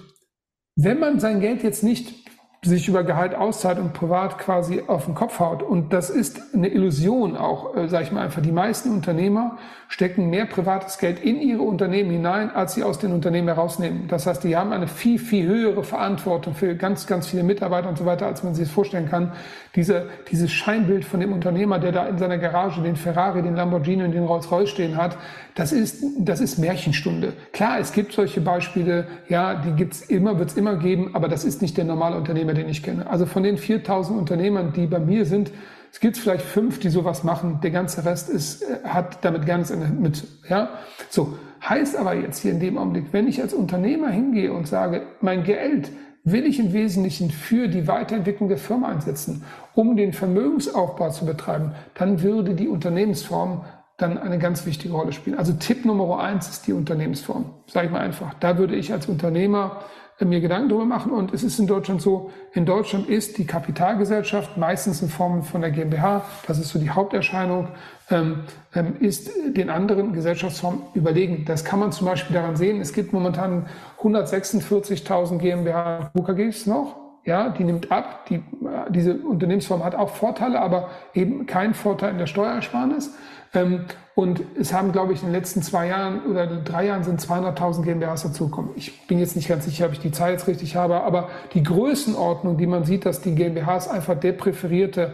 [0.76, 2.25] wenn man sein Geld jetzt nicht
[2.70, 5.64] sich über Gehalt auszahlt und privat quasi auf den Kopf haut.
[5.64, 8.42] Und das ist eine Illusion auch, äh, sage ich mal einfach.
[8.42, 13.12] Die meisten Unternehmer stecken mehr privates Geld in ihre Unternehmen hinein, als sie aus den
[13.12, 14.08] Unternehmen herausnehmen.
[14.08, 17.98] Das heißt, die haben eine viel, viel höhere Verantwortung für ganz, ganz viele Mitarbeiter und
[17.98, 19.32] so weiter, als man sich das vorstellen kann.
[19.76, 24.04] Diese, dieses Scheinbild von dem Unternehmer, der da in seiner Garage den Ferrari, den Lamborghini
[24.04, 25.18] und den Rolls-Royce stehen hat,
[25.56, 27.34] das ist, das ist Märchenstunde.
[27.52, 31.62] Klar, es gibt solche Beispiele, ja, die gibt's immer, wird's immer geben, aber das ist
[31.62, 33.10] nicht der normale Unternehmer, den ich kenne.
[33.10, 35.52] Also von den 4000 Unternehmern, die bei mir sind,
[35.96, 37.60] es gibt vielleicht fünf, die sowas machen.
[37.64, 40.70] Der ganze Rest ist, äh, hat damit gar nichts mit, ja.
[41.10, 41.38] So.
[41.64, 45.44] Heißt aber jetzt hier in dem Augenblick, wenn ich als Unternehmer hingehe und sage, mein
[45.44, 45.90] Geld
[46.26, 49.44] will ich im Wesentlichen für die Weiterentwicklung der Firma einsetzen,
[49.76, 53.64] um den Vermögensaufbau zu betreiben, dann würde die Unternehmensform
[53.98, 55.38] dann eine ganz wichtige Rolle spielen.
[55.38, 57.46] Also Tipp Nummer eins ist die Unternehmensform.
[57.68, 58.34] Sage ich mal einfach.
[58.34, 59.84] Da würde ich als Unternehmer
[60.24, 61.12] mir Gedanken darüber machen.
[61.12, 65.60] Und es ist in Deutschland so, in Deutschland ist die Kapitalgesellschaft meistens in Form von
[65.60, 67.68] der GmbH, das ist so die Haupterscheinung,
[68.10, 71.44] ähm, ähm, ist den anderen Gesellschaftsformen überlegen.
[71.46, 73.66] Das kann man zum Beispiel daran sehen, es gibt momentan
[74.02, 76.96] 146.000 GmbH UKGs noch.
[77.26, 78.28] Ja, die nimmt ab.
[78.28, 78.42] Die, äh,
[78.90, 83.16] diese Unternehmensform hat auch Vorteile, aber eben kein Vorteil in der Steuersparnis.
[83.56, 87.20] Ähm, und es haben, glaube ich, in den letzten zwei Jahren oder drei Jahren sind
[87.20, 88.72] 200.000 GmbHs dazugekommen.
[88.76, 91.64] Ich bin jetzt nicht ganz sicher, ob ich die Zahl jetzt richtig habe, aber die
[91.64, 95.14] Größenordnung, die man sieht, dass die GmbHs einfach der präferierte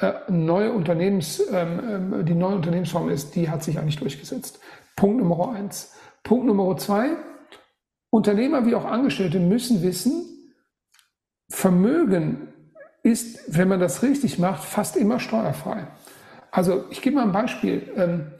[0.00, 4.60] äh, neue Unternehmens, ähm, ähm, die neue Unternehmensform ist, die hat sich eigentlich durchgesetzt.
[4.96, 5.94] Punkt Nummer eins.
[6.22, 7.10] Punkt Nummer zwei.
[8.10, 10.24] Unternehmer wie auch Angestellte müssen wissen,
[11.50, 12.48] Vermögen
[13.02, 15.86] ist, wenn man das richtig macht, fast immer steuerfrei.
[16.58, 17.82] Also ich gebe mal ein Beispiel.
[17.96, 18.32] Ähm,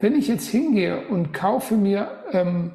[0.00, 2.72] wenn ich jetzt hingehe und kaufe mir ähm,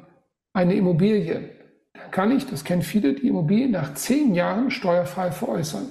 [0.52, 1.50] eine Immobilie,
[1.92, 5.88] dann kann ich, das kennen viele, die Immobilie nach zehn Jahren steuerfrei veräußern.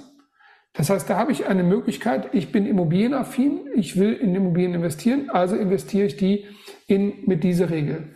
[0.72, 5.28] Das heißt, da habe ich eine Möglichkeit, ich bin immobilienaffin, ich will in Immobilien investieren,
[5.28, 6.46] also investiere ich die
[6.86, 8.14] in, mit dieser Regel.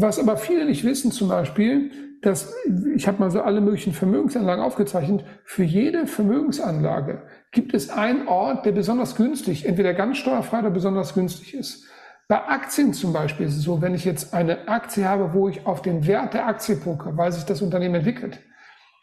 [0.00, 1.90] Was aber viele nicht wissen zum Beispiel,
[2.22, 2.54] dass
[2.94, 5.24] ich habe mal so alle möglichen Vermögensanlagen aufgezeichnet.
[5.44, 11.14] Für jede Vermögensanlage gibt es einen Ort, der besonders günstig, entweder ganz steuerfrei oder besonders
[11.14, 11.84] günstig ist.
[12.28, 15.66] Bei Aktien zum Beispiel ist es so, wenn ich jetzt eine Aktie habe, wo ich
[15.66, 18.38] auf den Wert der Aktie poke, weil sich das Unternehmen entwickelt,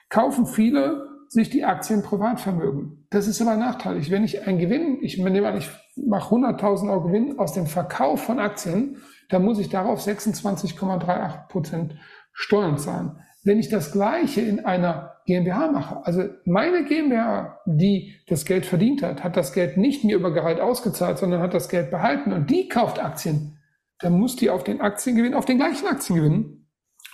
[0.09, 3.07] kaufen viele sich die Aktien Privatvermögen.
[3.09, 4.11] Das ist aber nachteilig.
[4.11, 8.23] Wenn ich einen Gewinn, ich nehme an, ich mache 100.000 Euro Gewinn aus dem Verkauf
[8.23, 8.97] von Aktien,
[9.29, 11.95] dann muss ich darauf 26,38 Prozent
[12.33, 13.19] Steuern zahlen.
[13.43, 19.03] Wenn ich das Gleiche in einer GmbH mache, also meine GmbH, die das Geld verdient
[19.03, 22.49] hat, hat das Geld nicht mir über Gehalt ausgezahlt, sondern hat das Geld behalten und
[22.49, 23.59] die kauft Aktien,
[23.99, 26.64] dann muss die auf den Aktiengewinn, auf den gleichen Aktiengewinn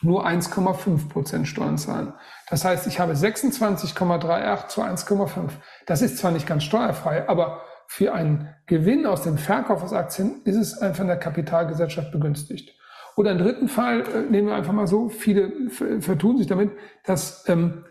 [0.01, 2.13] nur 1,5 Prozent Steuern zahlen.
[2.49, 5.49] Das heißt, ich habe 26,38 zu 1,5.
[5.85, 10.41] Das ist zwar nicht ganz steuerfrei, aber für einen Gewinn aus dem Verkauf aus Aktien
[10.45, 12.73] ist es einfach in der Kapitalgesellschaft begünstigt.
[13.17, 16.71] Oder im dritten Fall, äh, nehmen wir einfach mal so, viele vertun sich damit,
[17.03, 17.85] dass ähm,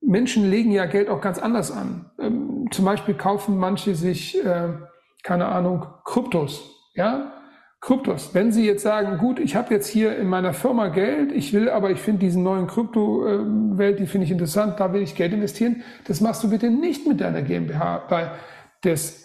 [0.00, 2.10] Menschen legen ja Geld auch ganz anders an.
[2.18, 4.68] Ähm, zum Beispiel kaufen manche sich, äh,
[5.22, 6.62] keine Ahnung, Kryptos.
[6.94, 7.32] Ja,
[7.80, 8.34] Kryptos.
[8.34, 11.70] Wenn Sie jetzt sagen, gut, ich habe jetzt hier in meiner Firma Geld, ich will
[11.70, 15.82] aber, ich finde diesen neuen Kryptowelt, die finde ich interessant, da will ich Geld investieren,
[16.06, 18.32] das machst du bitte nicht mit deiner GmbH, weil
[18.82, 19.24] das,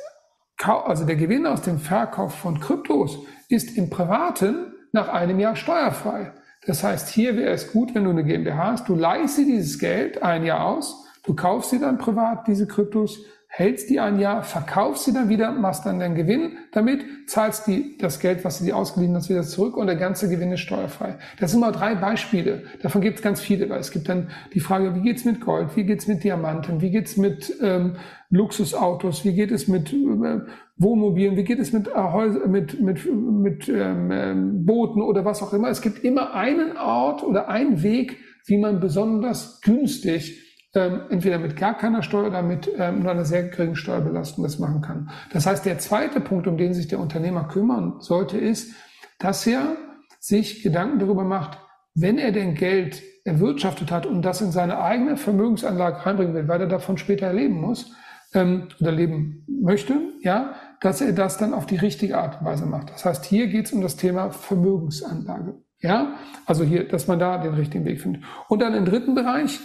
[0.64, 6.32] also der Gewinn aus dem Verkauf von Kryptos ist im Privaten nach einem Jahr steuerfrei.
[6.66, 9.80] Das heißt, hier wäre es gut, wenn du eine GmbH hast, du leihst dir dieses
[9.80, 13.20] Geld ein Jahr aus, du kaufst sie dann privat, diese Kryptos,
[13.58, 17.98] hältst die ein Jahr, verkaufst sie dann wieder, machst dann den Gewinn damit, zahlst die,
[17.98, 21.16] das Geld, was du dir ausgeliehen hast, wieder zurück und der ganze Gewinn ist steuerfrei.
[21.40, 22.64] Das sind mal drei Beispiele.
[22.82, 25.70] Davon gibt es ganz viele, weil es gibt dann die Frage, wie geht's mit Gold,
[25.78, 27.96] wie geht's mit Diamanten, wie geht's mit ähm,
[28.30, 30.42] Luxusautos, wie geht es mit äh,
[30.76, 35.54] Wohnmobilen, wie geht es mit, äh, mit, mit, mit ähm, ähm, Booten oder was auch
[35.54, 35.70] immer.
[35.70, 40.45] Es gibt immer einen Ort oder einen Weg, wie man besonders günstig
[40.76, 44.60] ähm, entweder mit gar keiner Steuer oder mit ähm, nur einer sehr geringen Steuerbelastung das
[44.60, 45.10] machen kann.
[45.32, 48.74] Das heißt, der zweite Punkt, um den sich der Unternehmer kümmern sollte, ist,
[49.20, 49.76] dass er
[50.20, 51.60] sich Gedanken darüber macht,
[51.94, 56.62] wenn er denn Geld erwirtschaftet hat und das in seine eigene Vermögensanlage reinbringen will, weil
[56.62, 57.94] er davon später leben muss
[58.34, 62.66] ähm, oder leben möchte, ja, dass er das dann auf die richtige Art und Weise
[62.66, 62.92] macht.
[62.92, 65.56] Das heißt, hier geht es um das Thema Vermögensanlage.
[65.80, 68.24] Ja, also hier, dass man da den richtigen Weg findet.
[68.48, 69.60] Und dann im dritten Bereich,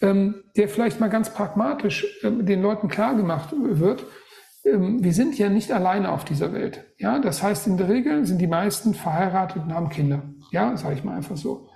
[0.00, 4.04] ähm, der vielleicht mal ganz pragmatisch ähm, den Leuten klar gemacht wird.
[4.64, 6.84] Ähm, wir sind ja nicht alleine auf dieser Welt.
[6.98, 10.22] Ja, das heißt, in der Regel sind die meisten verheiratet und haben Kinder.
[10.50, 11.68] Ja, sage ich mal einfach so.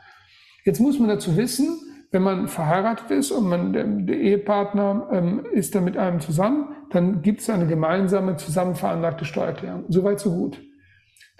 [0.64, 1.80] Jetzt muss man dazu wissen,
[2.10, 6.74] wenn man verheiratet ist und man, der, der Ehepartner ähm, ist dann mit einem zusammen,
[6.90, 9.84] dann gibt es eine gemeinsame zusammen veranlagte Steuererklärung.
[9.88, 10.60] Soweit, so gut.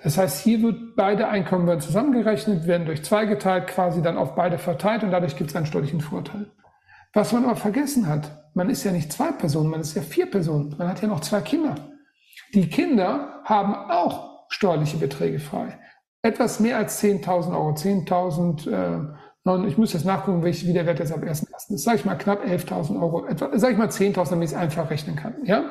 [0.03, 4.35] Das heißt, hier wird beide Einkommen werden zusammengerechnet, werden durch zwei geteilt, quasi dann auf
[4.35, 6.47] beide verteilt und dadurch gibt es einen steuerlichen Vorteil.
[7.13, 10.31] Was man aber vergessen hat, man ist ja nicht zwei Personen, man ist ja vier
[10.31, 10.75] Personen.
[10.79, 11.75] Man hat ja noch zwei Kinder.
[12.55, 15.79] Die Kinder haben auch steuerliche Beträge frei.
[16.23, 21.13] Etwas mehr als 10.000 Euro, 10.000, äh, ich muss jetzt nachgucken, wie der Wert jetzt
[21.13, 21.75] am 1.1.
[21.75, 21.85] ist.
[21.85, 24.91] Sag ich mal knapp 11.000 Euro, etwa, sag ich mal 10.000, damit ich es einfach
[24.91, 25.35] rechnen kann.
[25.45, 25.65] Ja?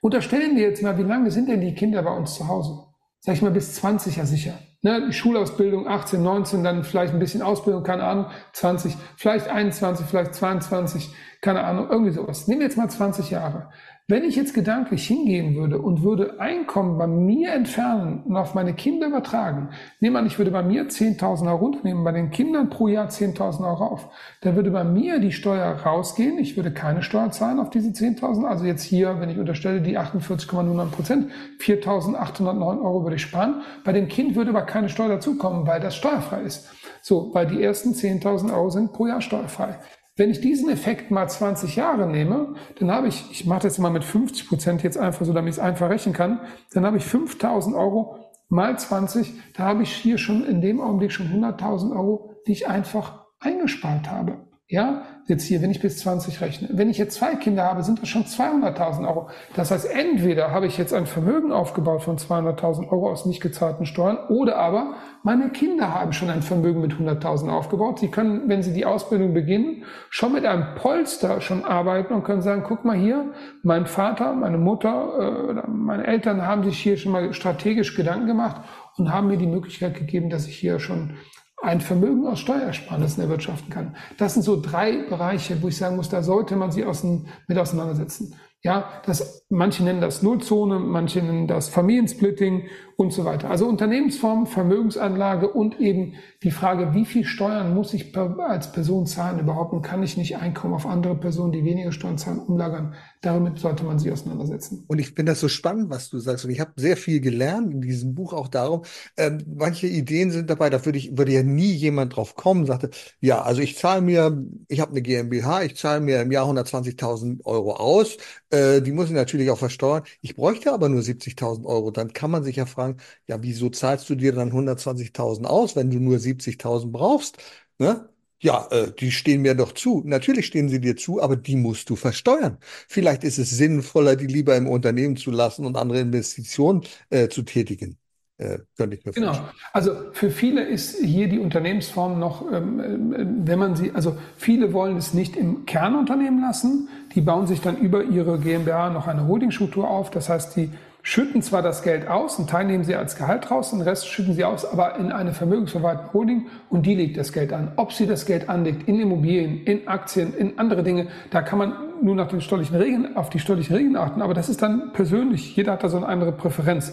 [0.00, 2.86] Unterstellen wir jetzt mal, wie lange sind denn die Kinder bei uns zu Hause?
[3.20, 4.54] Sag ich mal bis 20 ja sicher.
[4.86, 10.06] Ne, die Schulausbildung 18, 19, dann vielleicht ein bisschen Ausbildung, keine Ahnung, 20, vielleicht 21,
[10.06, 12.46] vielleicht 22, keine Ahnung, irgendwie sowas.
[12.46, 13.68] Nehmen wir jetzt mal 20 Jahre.
[14.08, 18.72] Wenn ich jetzt gedanklich hingehen würde und würde Einkommen bei mir entfernen und auf meine
[18.72, 22.86] Kinder übertragen, nehmen an, ich würde bei mir 10.000 Euro runternehmen, bei den Kindern pro
[22.86, 24.08] Jahr 10.000 Euro auf,
[24.42, 28.44] dann würde bei mir die Steuer rausgehen, ich würde keine Steuer zahlen auf diese 10.000,
[28.44, 33.90] also jetzt hier, wenn ich unterstelle, die 48,09 Prozent, 4.809 Euro würde ich sparen, bei
[33.90, 36.70] dem Kind würde aber keine Steuer dazukommen, weil das steuerfrei ist.
[37.02, 39.80] So, weil die ersten 10.000 Euro sind pro Jahr steuerfrei.
[40.18, 43.90] Wenn ich diesen Effekt mal 20 Jahre nehme, dann habe ich, ich mache das immer
[43.90, 46.40] mit 50 Prozent jetzt einfach so, damit ich es einfach rechnen kann,
[46.72, 51.12] dann habe ich 5000 Euro mal 20, da habe ich hier schon in dem Augenblick
[51.12, 54.38] schon 100.000 Euro, die ich einfach eingespart habe.
[54.68, 56.68] Ja, jetzt hier, wenn ich bis 20 rechne.
[56.72, 59.28] Wenn ich jetzt zwei Kinder habe, sind das schon 200.000 Euro.
[59.54, 63.86] Das heißt, entweder habe ich jetzt ein Vermögen aufgebaut von 200.000 Euro aus nicht gezahlten
[63.86, 68.00] Steuern oder aber meine Kinder haben schon ein Vermögen mit 100.000 aufgebaut.
[68.00, 72.42] Sie können, wenn sie die Ausbildung beginnen, schon mit einem Polster schon arbeiten und können
[72.42, 77.12] sagen, guck mal hier, mein Vater, meine Mutter, äh, meine Eltern haben sich hier schon
[77.12, 78.62] mal strategisch Gedanken gemacht
[78.96, 81.14] und haben mir die Möglichkeit gegeben, dass ich hier schon
[81.62, 83.96] ein Vermögen aus Steuersparnissen erwirtschaften kann.
[84.18, 87.58] Das sind so drei Bereiche, wo ich sagen muss, da sollte man sich außen, mit
[87.58, 88.34] auseinandersetzen.
[88.62, 92.64] Ja, das, manche nennen das Nullzone, manche nennen das Familiensplitting
[92.96, 93.48] und so weiter.
[93.48, 96.14] Also Unternehmensform, Vermögensanlage und eben
[96.46, 100.36] die Frage, wie viel Steuern muss ich als Person zahlen überhaupt und kann ich nicht
[100.36, 102.94] Einkommen auf andere Personen, die weniger Steuern zahlen, umlagern.
[103.20, 104.84] Damit sollte man sich auseinandersetzen.
[104.86, 106.44] Und ich finde das so spannend, was du sagst.
[106.44, 108.84] Und ich habe sehr viel gelernt in diesem Buch auch darum.
[109.16, 112.90] Ähm, manche Ideen sind dabei, da würde ich, würde ja nie jemand drauf kommen, sagte,
[113.18, 117.44] ja, also ich zahle mir, ich habe eine GmbH, ich zahle mir im Jahr 120.000
[117.44, 118.18] Euro aus.
[118.50, 120.04] Äh, die muss ich natürlich auch versteuern.
[120.20, 121.90] Ich bräuchte aber nur 70.000 Euro.
[121.90, 125.90] Dann kann man sich ja fragen, ja, wieso zahlst du dir dann 120.000 aus, wenn
[125.90, 127.38] du nur 70.000 brauchst?
[127.78, 128.08] Ne?
[128.40, 130.02] Ja, äh, die stehen mir doch zu.
[130.04, 132.58] Natürlich stehen sie dir zu, aber die musst du versteuern.
[132.88, 137.42] Vielleicht ist es sinnvoller, die lieber im Unternehmen zu lassen und andere Investitionen äh, zu
[137.42, 137.98] tätigen.
[138.38, 139.28] Äh, könnte ich mir genau.
[139.28, 139.50] Vorstellen.
[139.72, 144.74] Also für viele ist hier die Unternehmensform noch, ähm, äh, wenn man sie, also viele
[144.74, 146.90] wollen es nicht im Kernunternehmen lassen.
[147.14, 150.10] Die bauen sich dann über ihre GmbH noch eine Holdingstruktur auf.
[150.10, 150.70] Das heißt, die
[151.06, 154.34] schütten zwar das Geld aus, einen Teil nehmen sie als Gehalt raus, den Rest schütten
[154.34, 157.70] sie aus, aber in eine vermögensverwaltende Holding und die legt das Geld an.
[157.76, 161.74] Ob sie das Geld anlegt in Immobilien, in Aktien, in andere Dinge, da kann man
[162.02, 165.54] nur nach den steuerlichen Regeln, auf die steuerlichen Regeln achten, aber das ist dann persönlich,
[165.54, 166.92] jeder hat da so eine andere Präferenz.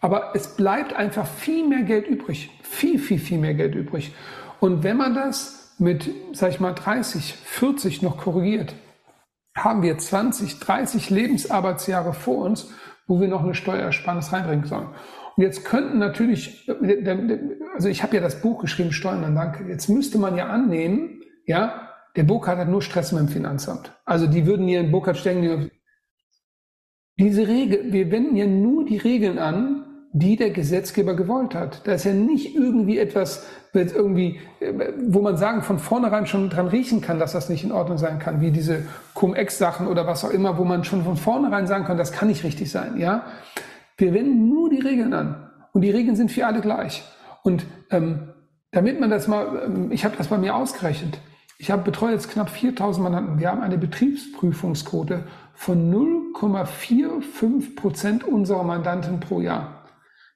[0.00, 4.14] Aber es bleibt einfach viel mehr Geld übrig, viel, viel, viel mehr Geld übrig.
[4.60, 8.72] Und wenn man das mit, sag ich mal, 30, 40 noch korrigiert,
[9.54, 12.70] haben wir 20, 30 Lebensarbeitsjahre vor uns,
[13.06, 14.88] wo wir noch eine Steuerersparnis reinbringen sollen.
[15.36, 16.68] Und jetzt könnten natürlich,
[17.74, 19.64] also ich habe ja das Buch geschrieben, Steuern an Danke.
[19.68, 23.92] Jetzt müsste man ja annehmen, ja, der Burkhardt hat nur Stress mit dem Finanzamt.
[24.04, 25.70] Also die würden hier in Burkhardt stellen,
[27.18, 31.86] diese Regel, wir wenden ja nur die Regeln an, die der Gesetzgeber gewollt hat.
[31.86, 34.40] Da ist ja nicht irgendwie etwas, irgendwie,
[35.06, 38.18] wo man sagen, von vornherein schon dran riechen kann, dass das nicht in Ordnung sein
[38.18, 38.82] kann, wie diese
[39.14, 42.42] Cum-Ex-Sachen oder was auch immer, wo man schon von vornherein sagen kann, das kann nicht
[42.42, 43.24] richtig sein, ja.
[43.96, 45.50] Wir wenden nur die Regeln an.
[45.72, 47.04] Und die Regeln sind für alle gleich.
[47.44, 48.30] Und ähm,
[48.72, 51.18] damit man das mal, ähm, ich habe das bei mir ausgerechnet.
[51.58, 53.38] Ich habe betreut jetzt knapp 4000 Mandanten.
[53.38, 59.79] Wir haben eine Betriebsprüfungsquote von 0,45 Prozent unserer Mandanten pro Jahr.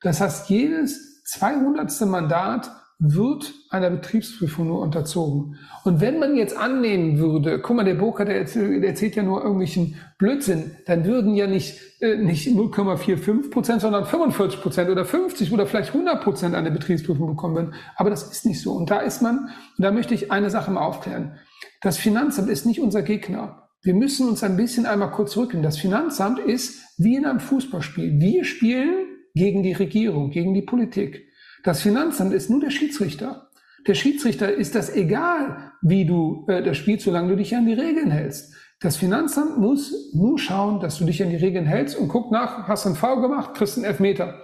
[0.04, 2.02] Das heißt, jedes 200.
[2.02, 5.58] Mandat wird einer Betriebsprüfung nur unterzogen.
[5.82, 9.22] Und wenn man jetzt annehmen würde, guck mal, der Burkhardt, der erzählt, der erzählt ja
[9.22, 15.04] nur irgendwelchen Blödsinn, dann würden ja nicht, äh, nicht 0,45 Prozent, sondern 45 Prozent oder
[15.04, 17.74] 50 oder vielleicht 100 Prozent eine Betriebsprüfung bekommen.
[17.96, 18.72] Aber das ist nicht so.
[18.72, 21.38] Und da ist man, und da möchte ich eine Sache mal aufklären.
[21.80, 23.68] Das Finanzamt ist nicht unser Gegner.
[23.82, 25.62] Wir müssen uns ein bisschen einmal kurz rücken.
[25.62, 28.20] Das Finanzamt ist wie in einem Fußballspiel.
[28.20, 31.28] Wir spielen gegen die Regierung, gegen die Politik.
[31.62, 33.50] Das Finanzamt ist nur der Schiedsrichter.
[33.86, 37.74] Der Schiedsrichter ist das egal, wie du äh, das spielst, solange du dich an die
[37.74, 38.54] Regeln hältst.
[38.80, 42.68] Das Finanzamt muss nur schauen, dass du dich an die Regeln hältst und guck nach,
[42.68, 44.42] hast du einen V gemacht, kriegst einen Elfmeter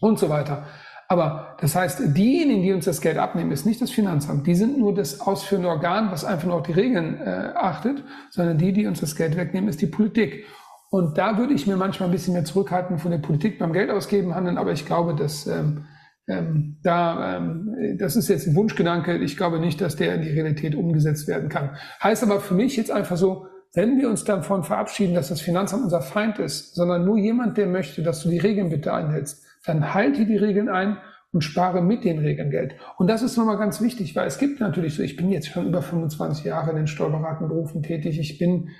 [0.00, 0.66] und so weiter.
[1.10, 4.46] Aber das heißt, diejenigen, die uns das Geld abnehmen, ist nicht das Finanzamt.
[4.46, 8.58] Die sind nur das ausführende Organ, was einfach nur auf die Regeln äh, achtet, sondern
[8.58, 10.44] die, die uns das Geld wegnehmen, ist die Politik.
[10.90, 13.90] Und da würde ich mir manchmal ein bisschen mehr zurückhalten von der Politik beim Geld
[13.90, 15.84] ausgeben handeln, aber ich glaube, dass ähm,
[16.28, 19.16] ähm, da, ähm, das ist jetzt ein Wunschgedanke.
[19.18, 21.76] Ich glaube nicht, dass der in die Realität umgesetzt werden kann.
[22.02, 25.84] Heißt aber für mich jetzt einfach so, wenn wir uns davon verabschieden, dass das Finanzamt
[25.84, 29.92] unser Feind ist, sondern nur jemand, der möchte, dass du die Regeln bitte einhältst, dann
[29.94, 30.98] halte die Regeln ein
[31.32, 32.74] und spare mit den Regeln Geld.
[32.96, 35.66] Und das ist nochmal ganz wichtig, weil es gibt natürlich so, ich bin jetzt schon
[35.66, 38.70] über 25 Jahre in den steuerberatenden Berufen tätig, ich bin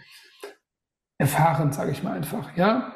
[1.19, 2.93] erfahren, sage ich mal einfach, ja.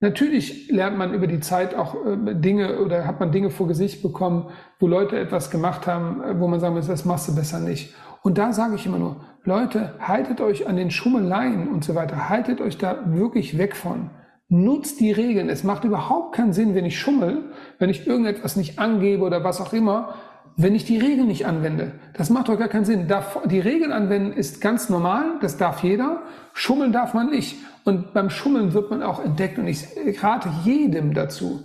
[0.00, 4.02] Natürlich lernt man über die Zeit auch äh, Dinge oder hat man Dinge vor Gesicht
[4.02, 7.60] bekommen, wo Leute etwas gemacht haben, äh, wo man sagen muss, das machst du besser
[7.60, 7.94] nicht.
[8.22, 12.28] Und da sage ich immer nur, Leute, haltet euch an den Schummeleien und so weiter,
[12.28, 14.10] haltet euch da wirklich weg von.
[14.48, 15.48] Nutzt die Regeln.
[15.48, 19.60] Es macht überhaupt keinen Sinn, wenn ich schummel, wenn ich irgendetwas nicht angebe oder was
[19.60, 20.14] auch immer,
[20.56, 21.92] wenn ich die Regeln nicht anwende.
[22.14, 23.06] Das macht doch gar keinen Sinn.
[23.44, 26.22] Die Regeln anwenden ist ganz normal, das darf jeder.
[26.54, 27.56] Schummeln darf man nicht.
[27.84, 29.58] Und beim Schummeln wird man auch entdeckt.
[29.58, 29.86] Und ich
[30.22, 31.62] rate jedem dazu.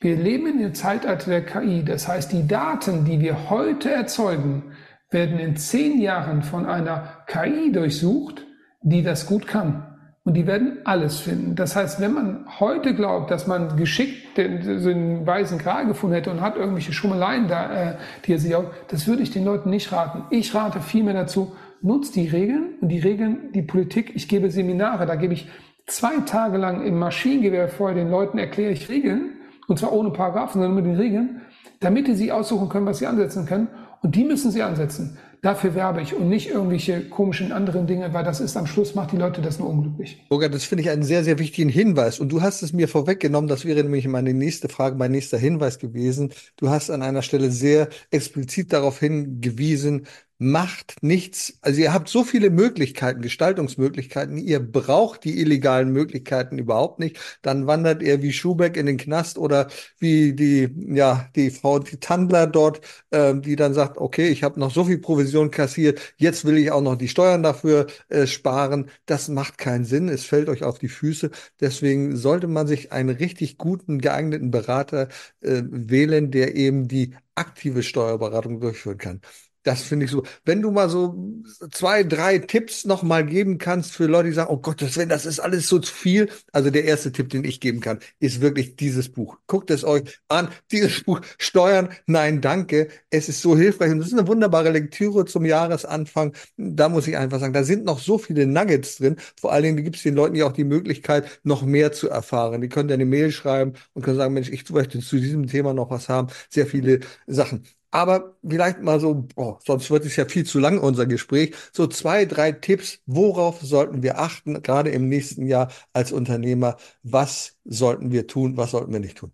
[0.00, 1.84] Wir leben in dem Zeitalter der KI.
[1.84, 4.62] Das heißt, die Daten, die wir heute erzeugen,
[5.10, 8.46] werden in zehn Jahren von einer KI durchsucht,
[8.82, 9.87] die das gut kann.
[10.28, 11.54] Und die werden alles finden.
[11.54, 16.30] Das heißt, wenn man heute glaubt, dass man geschickt den, den weißen Gral gefunden hätte
[16.30, 17.94] und hat irgendwelche Schummeleien da, äh,
[18.26, 20.24] die er sich auch, das würde ich den Leuten nicht raten.
[20.28, 24.12] Ich rate vielmehr dazu, nutzt die Regeln und die Regeln, die Politik.
[24.16, 25.48] Ich gebe Seminare, da gebe ich
[25.86, 29.30] zwei Tage lang im Maschinengewehr vorher den Leuten erkläre ich Regeln,
[29.66, 31.40] und zwar ohne Paragraphen, sondern mit den Regeln,
[31.80, 33.68] damit die sie aussuchen können, was sie ansetzen können.
[34.02, 35.16] Und die müssen sie ansetzen.
[35.40, 39.12] Dafür werbe ich und nicht irgendwelche komischen anderen Dinge, weil das ist am Schluss, macht
[39.12, 40.24] die Leute das nur unglücklich.
[40.28, 42.18] Burger, das finde ich einen sehr, sehr wichtigen Hinweis.
[42.18, 45.78] Und du hast es mir vorweggenommen, das wäre nämlich meine nächste Frage, mein nächster Hinweis
[45.78, 46.32] gewesen.
[46.56, 50.06] Du hast an einer Stelle sehr explizit darauf hingewiesen,
[50.38, 51.58] macht nichts.
[51.62, 54.36] Also ihr habt so viele Möglichkeiten, Gestaltungsmöglichkeiten.
[54.38, 57.18] Ihr braucht die illegalen Möglichkeiten überhaupt nicht.
[57.42, 59.68] Dann wandert ihr wie Schubeck in den Knast oder
[59.98, 62.80] wie die, ja, die Frau die Tandler dort,
[63.10, 66.70] äh, die dann sagt, okay, ich habe noch so viel Provision kassiert, jetzt will ich
[66.70, 68.90] auch noch die Steuern dafür äh, sparen.
[69.06, 70.08] Das macht keinen Sinn.
[70.08, 71.30] Es fällt euch auf die Füße.
[71.60, 75.08] Deswegen sollte man sich einen richtig guten, geeigneten Berater
[75.40, 79.20] äh, wählen, der eben die aktive Steuerberatung durchführen kann.
[79.64, 80.22] Das finde ich so.
[80.44, 81.42] Wenn du mal so
[81.72, 84.96] zwei, drei Tipps noch mal geben kannst für Leute, die sagen, oh Gott, das,
[85.26, 86.30] ist alles so zu viel.
[86.52, 89.38] Also der erste Tipp, den ich geben kann, ist wirklich dieses Buch.
[89.46, 90.48] Guckt es euch an.
[90.70, 92.88] Dieses Buch Steuern, nein, danke.
[93.10, 96.34] Es ist so hilfreich und es ist eine wunderbare Lektüre zum Jahresanfang.
[96.56, 99.16] Da muss ich einfach sagen, da sind noch so viele Nuggets drin.
[99.40, 102.60] Vor allen Dingen gibt es den Leuten ja auch die Möglichkeit, noch mehr zu erfahren.
[102.60, 105.72] Die können dann eine Mail schreiben und können sagen, Mensch, ich möchte zu diesem Thema
[105.74, 106.28] noch was haben.
[106.50, 107.64] Sehr viele Sachen.
[107.90, 111.54] Aber vielleicht mal so, oh, sonst wird es ja viel zu lang, unser Gespräch.
[111.72, 116.76] So zwei, drei Tipps, worauf sollten wir achten, gerade im nächsten Jahr als Unternehmer?
[117.02, 119.32] Was sollten wir tun, was sollten wir nicht tun?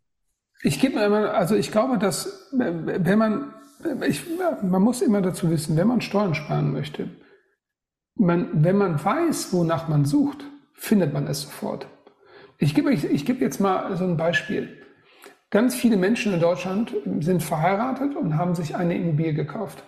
[0.63, 3.53] Ich gebe mir immer, also ich glaube, dass wenn man,
[4.07, 4.23] ich,
[4.63, 7.11] man muss immer dazu wissen, wenn man Steuern sparen möchte,
[8.15, 10.45] man, wenn man weiß, wonach man sucht,
[10.75, 11.87] findet man es sofort.
[12.59, 14.84] Ich gebe, ich, ich gebe jetzt mal so ein Beispiel.
[15.55, 19.85] Ganz viele Menschen in Deutschland sind verheiratet und haben sich eine Immobilie gekauft.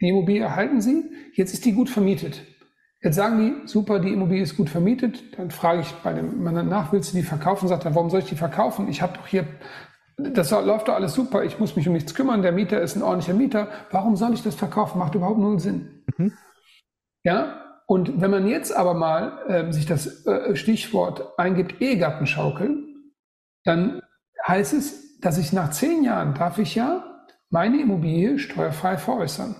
[0.00, 1.02] Die Immobilie erhalten sie,
[1.34, 2.42] jetzt ist die gut vermietet.
[3.02, 5.36] Jetzt sagen die, super, die Immobilie ist gut vermietet.
[5.36, 7.66] Dann frage ich bei dem Mann nach, willst du die verkaufen?
[7.66, 8.86] Sagt er, warum soll ich die verkaufen?
[8.88, 9.48] Ich habe doch hier,
[10.16, 13.02] das läuft doch alles super, ich muss mich um nichts kümmern, der Mieter ist ein
[13.02, 13.66] ordentlicher Mieter.
[13.90, 15.00] Warum soll ich das verkaufen?
[15.00, 16.04] Macht überhaupt null Sinn.
[16.18, 16.34] Mhm.
[17.24, 22.84] Ja, und wenn man jetzt aber mal äh, sich das äh, Stichwort eingibt, Ehegattenschaukel,
[23.64, 24.00] dann
[24.50, 27.04] heißt es, dass ich nach zehn Jahren darf ich ja
[27.48, 29.56] meine Immobilie steuerfrei veräußern.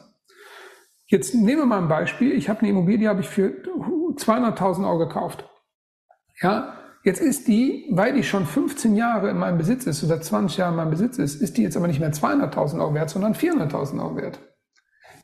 [1.07, 2.33] Jetzt nehmen wir mal ein Beispiel.
[2.33, 5.45] Ich habe eine Immobilie, die habe ich für 200.000 Euro gekauft.
[6.41, 10.59] Ja, jetzt ist die, weil die schon 15 Jahre in meinem Besitz ist oder 20
[10.59, 13.35] Jahre in meinem Besitz ist, ist die jetzt aber nicht mehr 200.000 Euro wert, sondern
[13.35, 14.39] 400.000 Euro wert.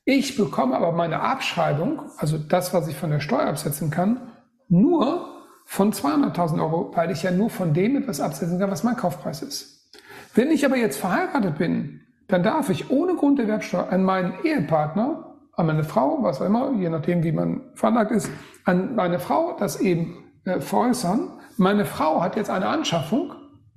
[0.04, 4.32] Ich bekomme aber meine Abschreibung, also das, was ich von der Steuer absetzen kann,
[4.68, 5.35] nur
[5.76, 9.42] von 200.000 Euro, weil ich ja nur von dem etwas absetzen kann, was mein Kaufpreis
[9.42, 9.92] ist.
[10.34, 15.66] Wenn ich aber jetzt verheiratet bin, dann darf ich ohne Grunderwerbsteuer an meinen Ehepartner, an
[15.66, 18.30] meine Frau, was auch immer, je nachdem, wie man veranlagt ist,
[18.64, 21.28] an meine Frau das eben äh, veräußern.
[21.58, 23.34] Meine Frau hat jetzt eine Anschaffung,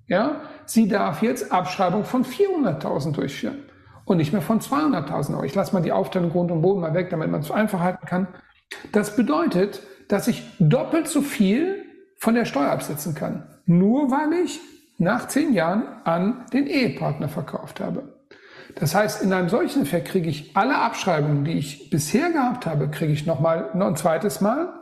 [0.07, 3.65] ja, sie darf jetzt Abschreibung von 400.000 durchführen
[4.05, 5.43] und nicht mehr von 200.000 Euro.
[5.43, 8.05] Ich lasse mal die Aufteilung Grund und Boden mal weg, damit man es einfach halten
[8.05, 8.29] kann.
[8.93, 11.88] Das bedeutet, dass ich doppelt so viel
[12.19, 13.47] von der Steuer absetzen kann.
[13.65, 14.59] Nur weil ich
[14.97, 18.19] nach zehn Jahren an den Ehepartner verkauft habe.
[18.75, 22.89] Das heißt, in einem solchen Effekt kriege ich alle Abschreibungen, die ich bisher gehabt habe,
[22.89, 24.73] kriege ich nochmal noch ein zweites Mal.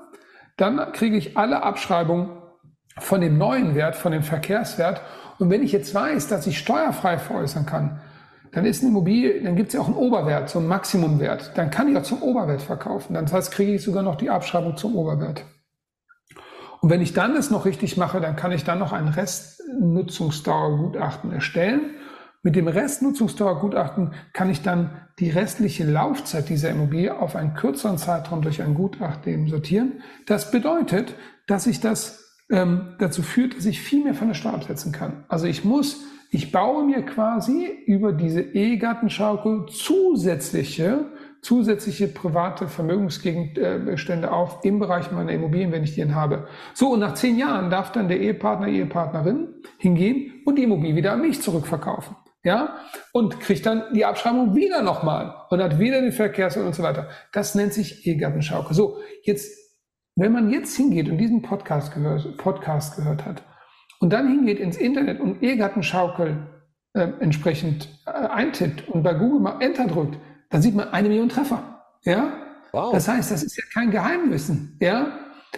[0.57, 2.29] Dann kriege ich alle Abschreibungen
[2.99, 5.01] von dem neuen Wert, von dem Verkehrswert.
[5.39, 8.01] Und wenn ich jetzt weiß, dass ich steuerfrei veräußern kann,
[8.51, 11.51] dann ist eine Immobilie, dann gibt es ja auch einen Oberwert, so einen Maximumwert.
[11.55, 13.13] Dann kann ich auch zum Oberwert verkaufen.
[13.13, 15.43] Das heißt, kriege ich sogar noch die Abschreibung zum Oberwert.
[16.82, 21.32] Und wenn ich dann es noch richtig mache, dann kann ich dann noch ein Restnutzungsdauergutachten
[21.32, 21.91] erstellen,
[22.43, 28.41] Mit dem Restnutzungsdauergutachten kann ich dann die restliche Laufzeit dieser Immobilie auf einen kürzeren Zeitraum
[28.41, 30.01] durch ein Gutachten sortieren.
[30.28, 31.15] Das bedeutet,
[31.47, 35.25] dass ich das ähm, dazu führt, dass ich viel mehr von der Steuer absetzen kann.
[35.28, 41.11] Also ich muss, ich baue mir quasi über diese Ehegattenschaukel zusätzliche
[41.47, 46.47] zusätzliche private Vermögensgegenstände auf im Bereich meiner Immobilien, wenn ich die habe.
[46.73, 51.13] So, und nach zehn Jahren darf dann der Ehepartner, Ehepartnerin hingehen und die Immobilie wieder
[51.13, 52.75] an mich zurückverkaufen ja,
[53.13, 57.07] und kriegt dann die Abschreibung wieder nochmal und hat wieder den Verkehrs und so weiter.
[57.31, 58.75] Das nennt sich Ehegattenschaukel.
[58.75, 59.57] So, jetzt,
[60.17, 63.41] wenn man jetzt hingeht und diesen Podcast gehört, Podcast gehört hat
[64.01, 66.45] und dann hingeht ins Internet und Ehegattenschaukel
[66.93, 70.17] äh, entsprechend äh, eintippt und bei Google mal Enter drückt,
[70.49, 72.31] dann sieht man eine Million Treffer, ja.
[72.71, 72.91] Wow.
[72.91, 75.07] Das heißt, das ist ja kein Geheimwissen, ja,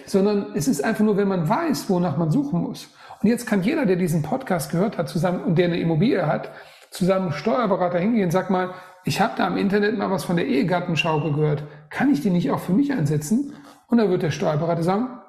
[0.06, 2.88] sondern es ist einfach nur, wenn man weiß, wonach man suchen muss.
[3.22, 6.50] Und jetzt kann jeder, der diesen Podcast gehört hat, zusammen und der eine Immobilie hat,
[6.90, 8.70] zu seinem Steuerberater hingehen, sag mal,
[9.04, 11.64] ich habe da im Internet mal was von der Ehegattenschaukel gehört.
[11.88, 13.54] Kann ich die nicht auch für mich einsetzen?
[13.86, 15.20] Und dann wird der Steuerberater sagen,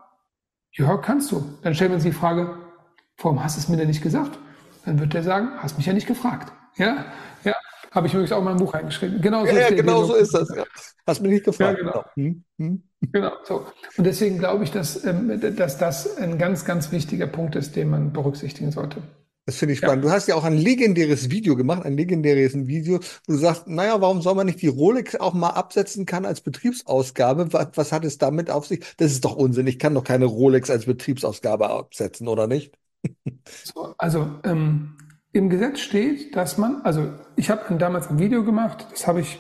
[0.74, 1.44] ja, kannst du.
[1.64, 2.58] Dann stellen wir uns die Frage,
[3.18, 4.38] warum hast du es mir denn nicht gesagt?
[4.86, 6.52] Dann wird der sagen, hast mich ja nicht gefragt.
[6.76, 7.06] Ja,
[7.44, 7.54] ja.
[7.92, 9.22] Habe ich übrigens auch mal ein Buch eingeschrieben.
[9.22, 10.50] Genau so, ja, ist, genau so ist das.
[10.56, 10.64] Ja.
[11.06, 11.78] Hast mich nicht gefragt.
[11.78, 12.06] Ja, genau.
[12.16, 12.84] Hm, hm.
[13.12, 13.66] Genau, so.
[13.98, 17.90] Und deswegen glaube ich, dass, ähm, dass das ein ganz, ganz wichtiger Punkt ist, den
[17.90, 19.02] man berücksichtigen sollte.
[19.46, 20.06] Das finde ich spannend.
[20.06, 20.10] Ja.
[20.10, 24.00] Du hast ja auch ein legendäres Video gemacht, ein legendäres Video, wo du sagst, naja,
[24.00, 27.52] warum soll man nicht die Rolex auch mal absetzen kann als Betriebsausgabe?
[27.52, 28.86] Was, was hat es damit auf sich?
[28.98, 29.68] Das ist doch Unsinn.
[29.68, 32.78] Ich kann doch keine Rolex als Betriebsausgabe absetzen, oder nicht?
[33.64, 34.96] So, also ähm,
[35.34, 39.40] im Gesetz steht, dass man, also ich habe damals ein Video gemacht, das habe ich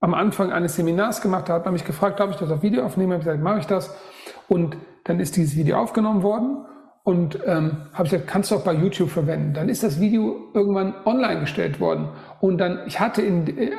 [0.00, 2.84] am Anfang eines Seminars gemacht, da hat man mich gefragt, darf ich das auf Video
[2.84, 3.12] aufnehmen?
[3.12, 3.94] Ich habe gesagt, mache ich das.
[4.48, 6.66] Und dann ist dieses Video aufgenommen worden
[7.06, 9.54] und ähm, habe ich gesagt, kannst du auch bei YouTube verwenden.
[9.54, 12.08] Dann ist das Video irgendwann online gestellt worden.
[12.40, 13.70] Und dann, ich hatte, in, äh,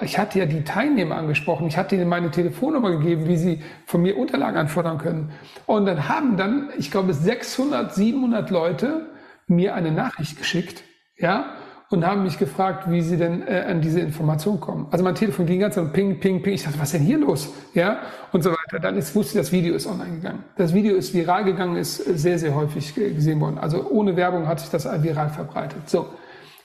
[0.00, 4.02] ich hatte ja die Teilnehmer angesprochen, ich hatte ihnen meine Telefonnummer gegeben, wie sie von
[4.02, 5.32] mir Unterlagen anfordern können.
[5.66, 9.06] Und dann haben dann, ich glaube, 600, 700 Leute
[9.48, 10.84] mir eine Nachricht geschickt,
[11.16, 11.54] ja,
[11.90, 14.88] und haben mich gefragt, wie sie denn äh, an diese Information kommen.
[14.90, 16.52] Also mein Telefon ging ganz und ping, ping, ping.
[16.52, 17.48] Ich dachte, was ist denn hier los?
[17.72, 18.00] Ja,
[18.32, 18.78] und so weiter.
[18.78, 20.44] Dann ist, wusste ich, das Video ist online gegangen.
[20.56, 23.56] Das Video ist viral gegangen, ist sehr, sehr häufig gesehen worden.
[23.56, 25.88] Also ohne Werbung hat sich das viral verbreitet.
[25.88, 26.08] So.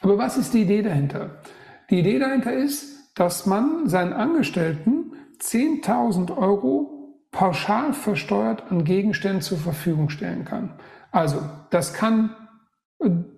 [0.01, 1.29] Aber was ist die Idee dahinter?
[1.89, 9.57] Die Idee dahinter ist, dass man seinen Angestellten 10.000 Euro pauschal versteuert an Gegenständen zur
[9.57, 10.73] Verfügung stellen kann.
[11.11, 12.36] Also, das kann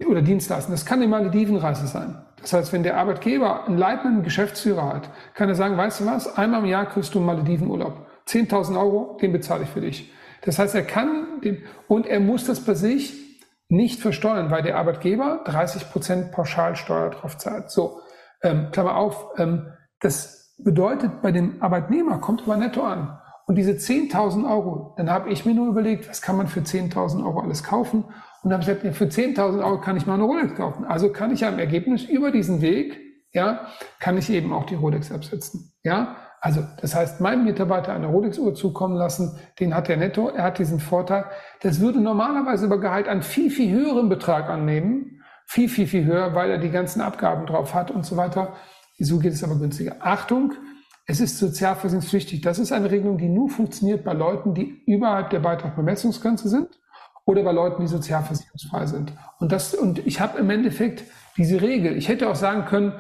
[0.08, 0.74] oder Dienstleistung.
[0.74, 2.16] Das kann eine Maledivenreise sein.
[2.42, 6.38] Das heißt, wenn der Arbeitgeber einen leitenden Geschäftsführer hat, kann er sagen, weißt du was,
[6.38, 8.06] einmal im Jahr kriegst du einen Maledivenurlaub.
[8.28, 10.12] 10.000 Euro, den bezahle ich für dich.
[10.44, 13.26] Das heißt, er kann den, und er muss das bei sich
[13.68, 17.72] nicht versteuern, weil der Arbeitgeber 30 Prozent Pauschalsteuer drauf zahlt.
[17.72, 18.00] So,
[18.44, 23.20] ähm, Klammer auf, ähm, das bedeutet, bei dem Arbeitnehmer kommt aber netto an.
[23.48, 27.24] Und diese 10.000 Euro, dann habe ich mir nur überlegt, was kann man für 10.000
[27.24, 28.06] Euro alles kaufen?
[28.46, 30.86] Und dann habe ich gesagt, für 10.000 Euro kann ich mal eine Rolex kaufen.
[30.86, 32.96] Also kann ich ja im Ergebnis über diesen Weg,
[33.32, 33.66] ja,
[34.00, 35.74] kann ich eben auch die Rolex absetzen.
[35.82, 40.44] Ja, also das heißt, meinem Mitarbeiter eine Rolex-Uhr zukommen lassen, den hat der netto, er
[40.44, 41.26] hat diesen Vorteil.
[41.64, 45.24] Das würde normalerweise über Gehalt einen viel, viel höheren Betrag annehmen.
[45.48, 48.54] Viel, viel, viel höher, weil er die ganzen Abgaben drauf hat und so weiter.
[49.00, 49.96] So geht es aber günstiger.
[50.02, 50.54] Achtung,
[51.08, 52.42] es ist sozialversicherungspflichtig.
[52.42, 56.70] Das ist eine Regelung, die nur funktioniert bei Leuten, die überhalb der Beitragsbemessungsgrenze sind
[57.26, 59.14] oder bei Leuten, die sozialversicherungsfrei sind.
[59.40, 61.04] Und das, und ich habe im Endeffekt
[61.38, 61.98] diese Regel.
[61.98, 62.94] Ich hätte auch sagen können,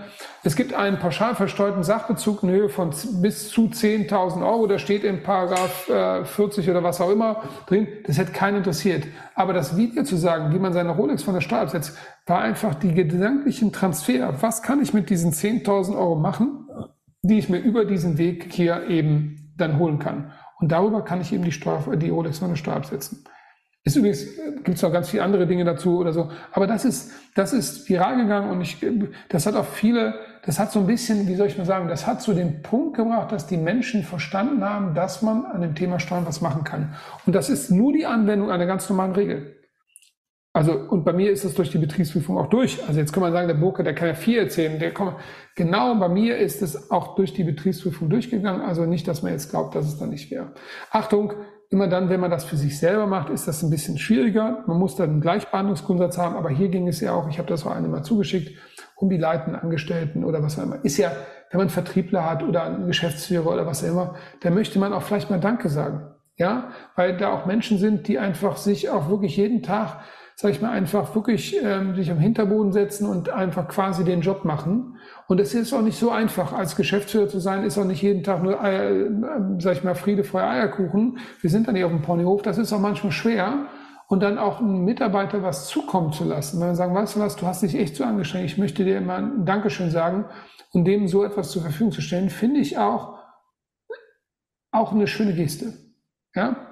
[0.44, 4.68] es gibt einen pauschal versteuerten Sachbezug in Höhe von bis zu 10.000 Euro.
[4.68, 7.88] Da steht in Paragraph äh, 40 oder was auch immer drin.
[8.06, 9.06] Das hätte keinen interessiert.
[9.36, 12.76] Aber das Video zu sagen, wie man seine Rolex von der Steuer absetzt, war einfach
[12.76, 14.42] die gedanklichen Transfer.
[14.42, 16.68] Was kann ich mit diesen 10.000 Euro machen,
[17.22, 20.34] die ich mir über diesen Weg hier eben dann holen kann?
[20.60, 23.24] Und darüber kann ich eben die, Steuer, die Rolex von der Steuer absetzen.
[23.86, 24.26] Ist übrigens,
[24.64, 26.32] gibt es noch ganz viele andere Dinge dazu oder so.
[26.52, 28.84] Aber das ist, das ist viral gegangen und ich,
[29.30, 32.08] das hat auch viele, das hat so ein bisschen, wie soll ich mal sagen, das
[32.08, 36.00] hat zu dem Punkt gebracht, dass die Menschen verstanden haben, dass man an dem Thema
[36.00, 36.96] Steuern was machen kann.
[37.28, 39.56] Und das ist nur die Anwendung einer ganz normalen Regel.
[40.52, 42.82] Also, und bei mir ist das durch die Betriebsprüfung auch durch.
[42.88, 44.80] Also jetzt kann man sagen, der Burke, der kann ja viel erzählen.
[44.80, 45.18] Der kommt,
[45.54, 48.62] genau bei mir ist es auch durch die Betriebsprüfung durchgegangen.
[48.62, 50.54] Also nicht, dass man jetzt glaubt, dass es dann nicht wäre.
[50.92, 51.34] Achtung,
[51.70, 54.63] Immer dann, wenn man das für sich selber macht, ist das ein bisschen schwieriger.
[54.68, 57.66] Man muss dann einen Gleichbehandlungsgrundsatz haben, aber hier ging es ja auch, ich habe das
[57.66, 58.57] auch einmal zugeschickt,
[58.95, 60.84] um die leitenden Angestellten oder was auch immer.
[60.84, 61.11] Ist ja,
[61.51, 65.01] wenn man Vertriebler hat oder einen Geschäftsführer oder was auch immer, dann möchte man auch
[65.01, 66.11] vielleicht mal Danke sagen.
[66.38, 70.01] Ja, weil da auch Menschen sind, die einfach sich auch wirklich jeden Tag,
[70.36, 74.43] sag ich mal, einfach wirklich ähm, sich am Hinterboden setzen und einfach quasi den Job
[74.43, 74.95] machen.
[75.28, 78.24] Und es ist auch nicht so einfach, als Geschäftsführer zu sein, ist auch nicht jeden
[78.24, 79.10] Tag nur, äh,
[79.60, 81.18] sag ich mal, Friede, Feuer, Eierkuchen.
[81.42, 83.68] Wir sind dann nicht auf dem Ponyhof, das ist auch manchmal schwer.
[84.08, 86.60] Und dann auch einem Mitarbeiter was zukommen zu lassen.
[86.60, 89.02] Wenn wir sagen, weißt du was, du hast dich echt so angestrengt, ich möchte dir
[89.02, 90.26] mal ein Dankeschön sagen
[90.74, 93.18] und dem so etwas zur Verfügung zu stellen, finde ich auch,
[94.72, 95.74] auch eine schöne Geste.
[96.36, 96.64] Ja?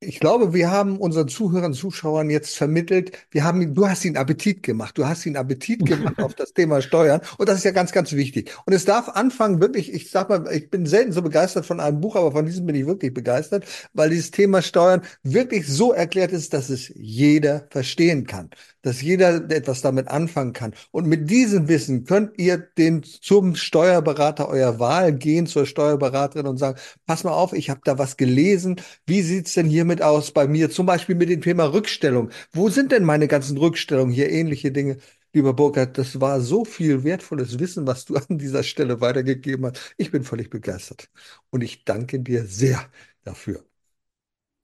[0.00, 4.62] Ich glaube, wir haben unseren Zuhörern, Zuschauern jetzt vermittelt, wir haben, du hast ihnen Appetit
[4.62, 4.98] gemacht.
[4.98, 7.22] Du hast ihnen Appetit gemacht auf das Thema Steuern.
[7.38, 8.54] Und das ist ja ganz, ganz wichtig.
[8.66, 12.02] Und es darf anfangen, wirklich, ich sag mal, ich bin selten so begeistert von einem
[12.02, 16.32] Buch, aber von diesem bin ich wirklich begeistert, weil dieses Thema Steuern wirklich so erklärt
[16.32, 18.50] ist, dass es jeder verstehen kann
[18.86, 20.72] dass jeder etwas damit anfangen kann.
[20.92, 26.56] Und mit diesem Wissen könnt ihr den zum Steuerberater eurer Wahl gehen, zur Steuerberaterin und
[26.58, 28.76] sagen, pass mal auf, ich habe da was gelesen.
[29.04, 30.70] Wie sieht's denn hiermit aus bei mir?
[30.70, 32.30] Zum Beispiel mit dem Thema Rückstellung.
[32.52, 34.30] Wo sind denn meine ganzen Rückstellungen hier?
[34.30, 34.98] Ähnliche Dinge.
[35.32, 39.94] Lieber Burkhard, das war so viel wertvolles Wissen, was du an dieser Stelle weitergegeben hast.
[39.96, 41.08] Ich bin völlig begeistert.
[41.50, 42.80] Und ich danke dir sehr
[43.22, 43.64] dafür.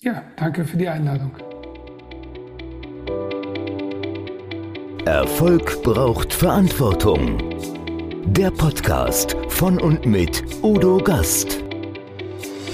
[0.01, 1.33] Ja, danke für die Einladung.
[5.05, 7.39] Erfolg braucht Verantwortung.
[8.27, 11.63] Der Podcast von und mit Udo Gast.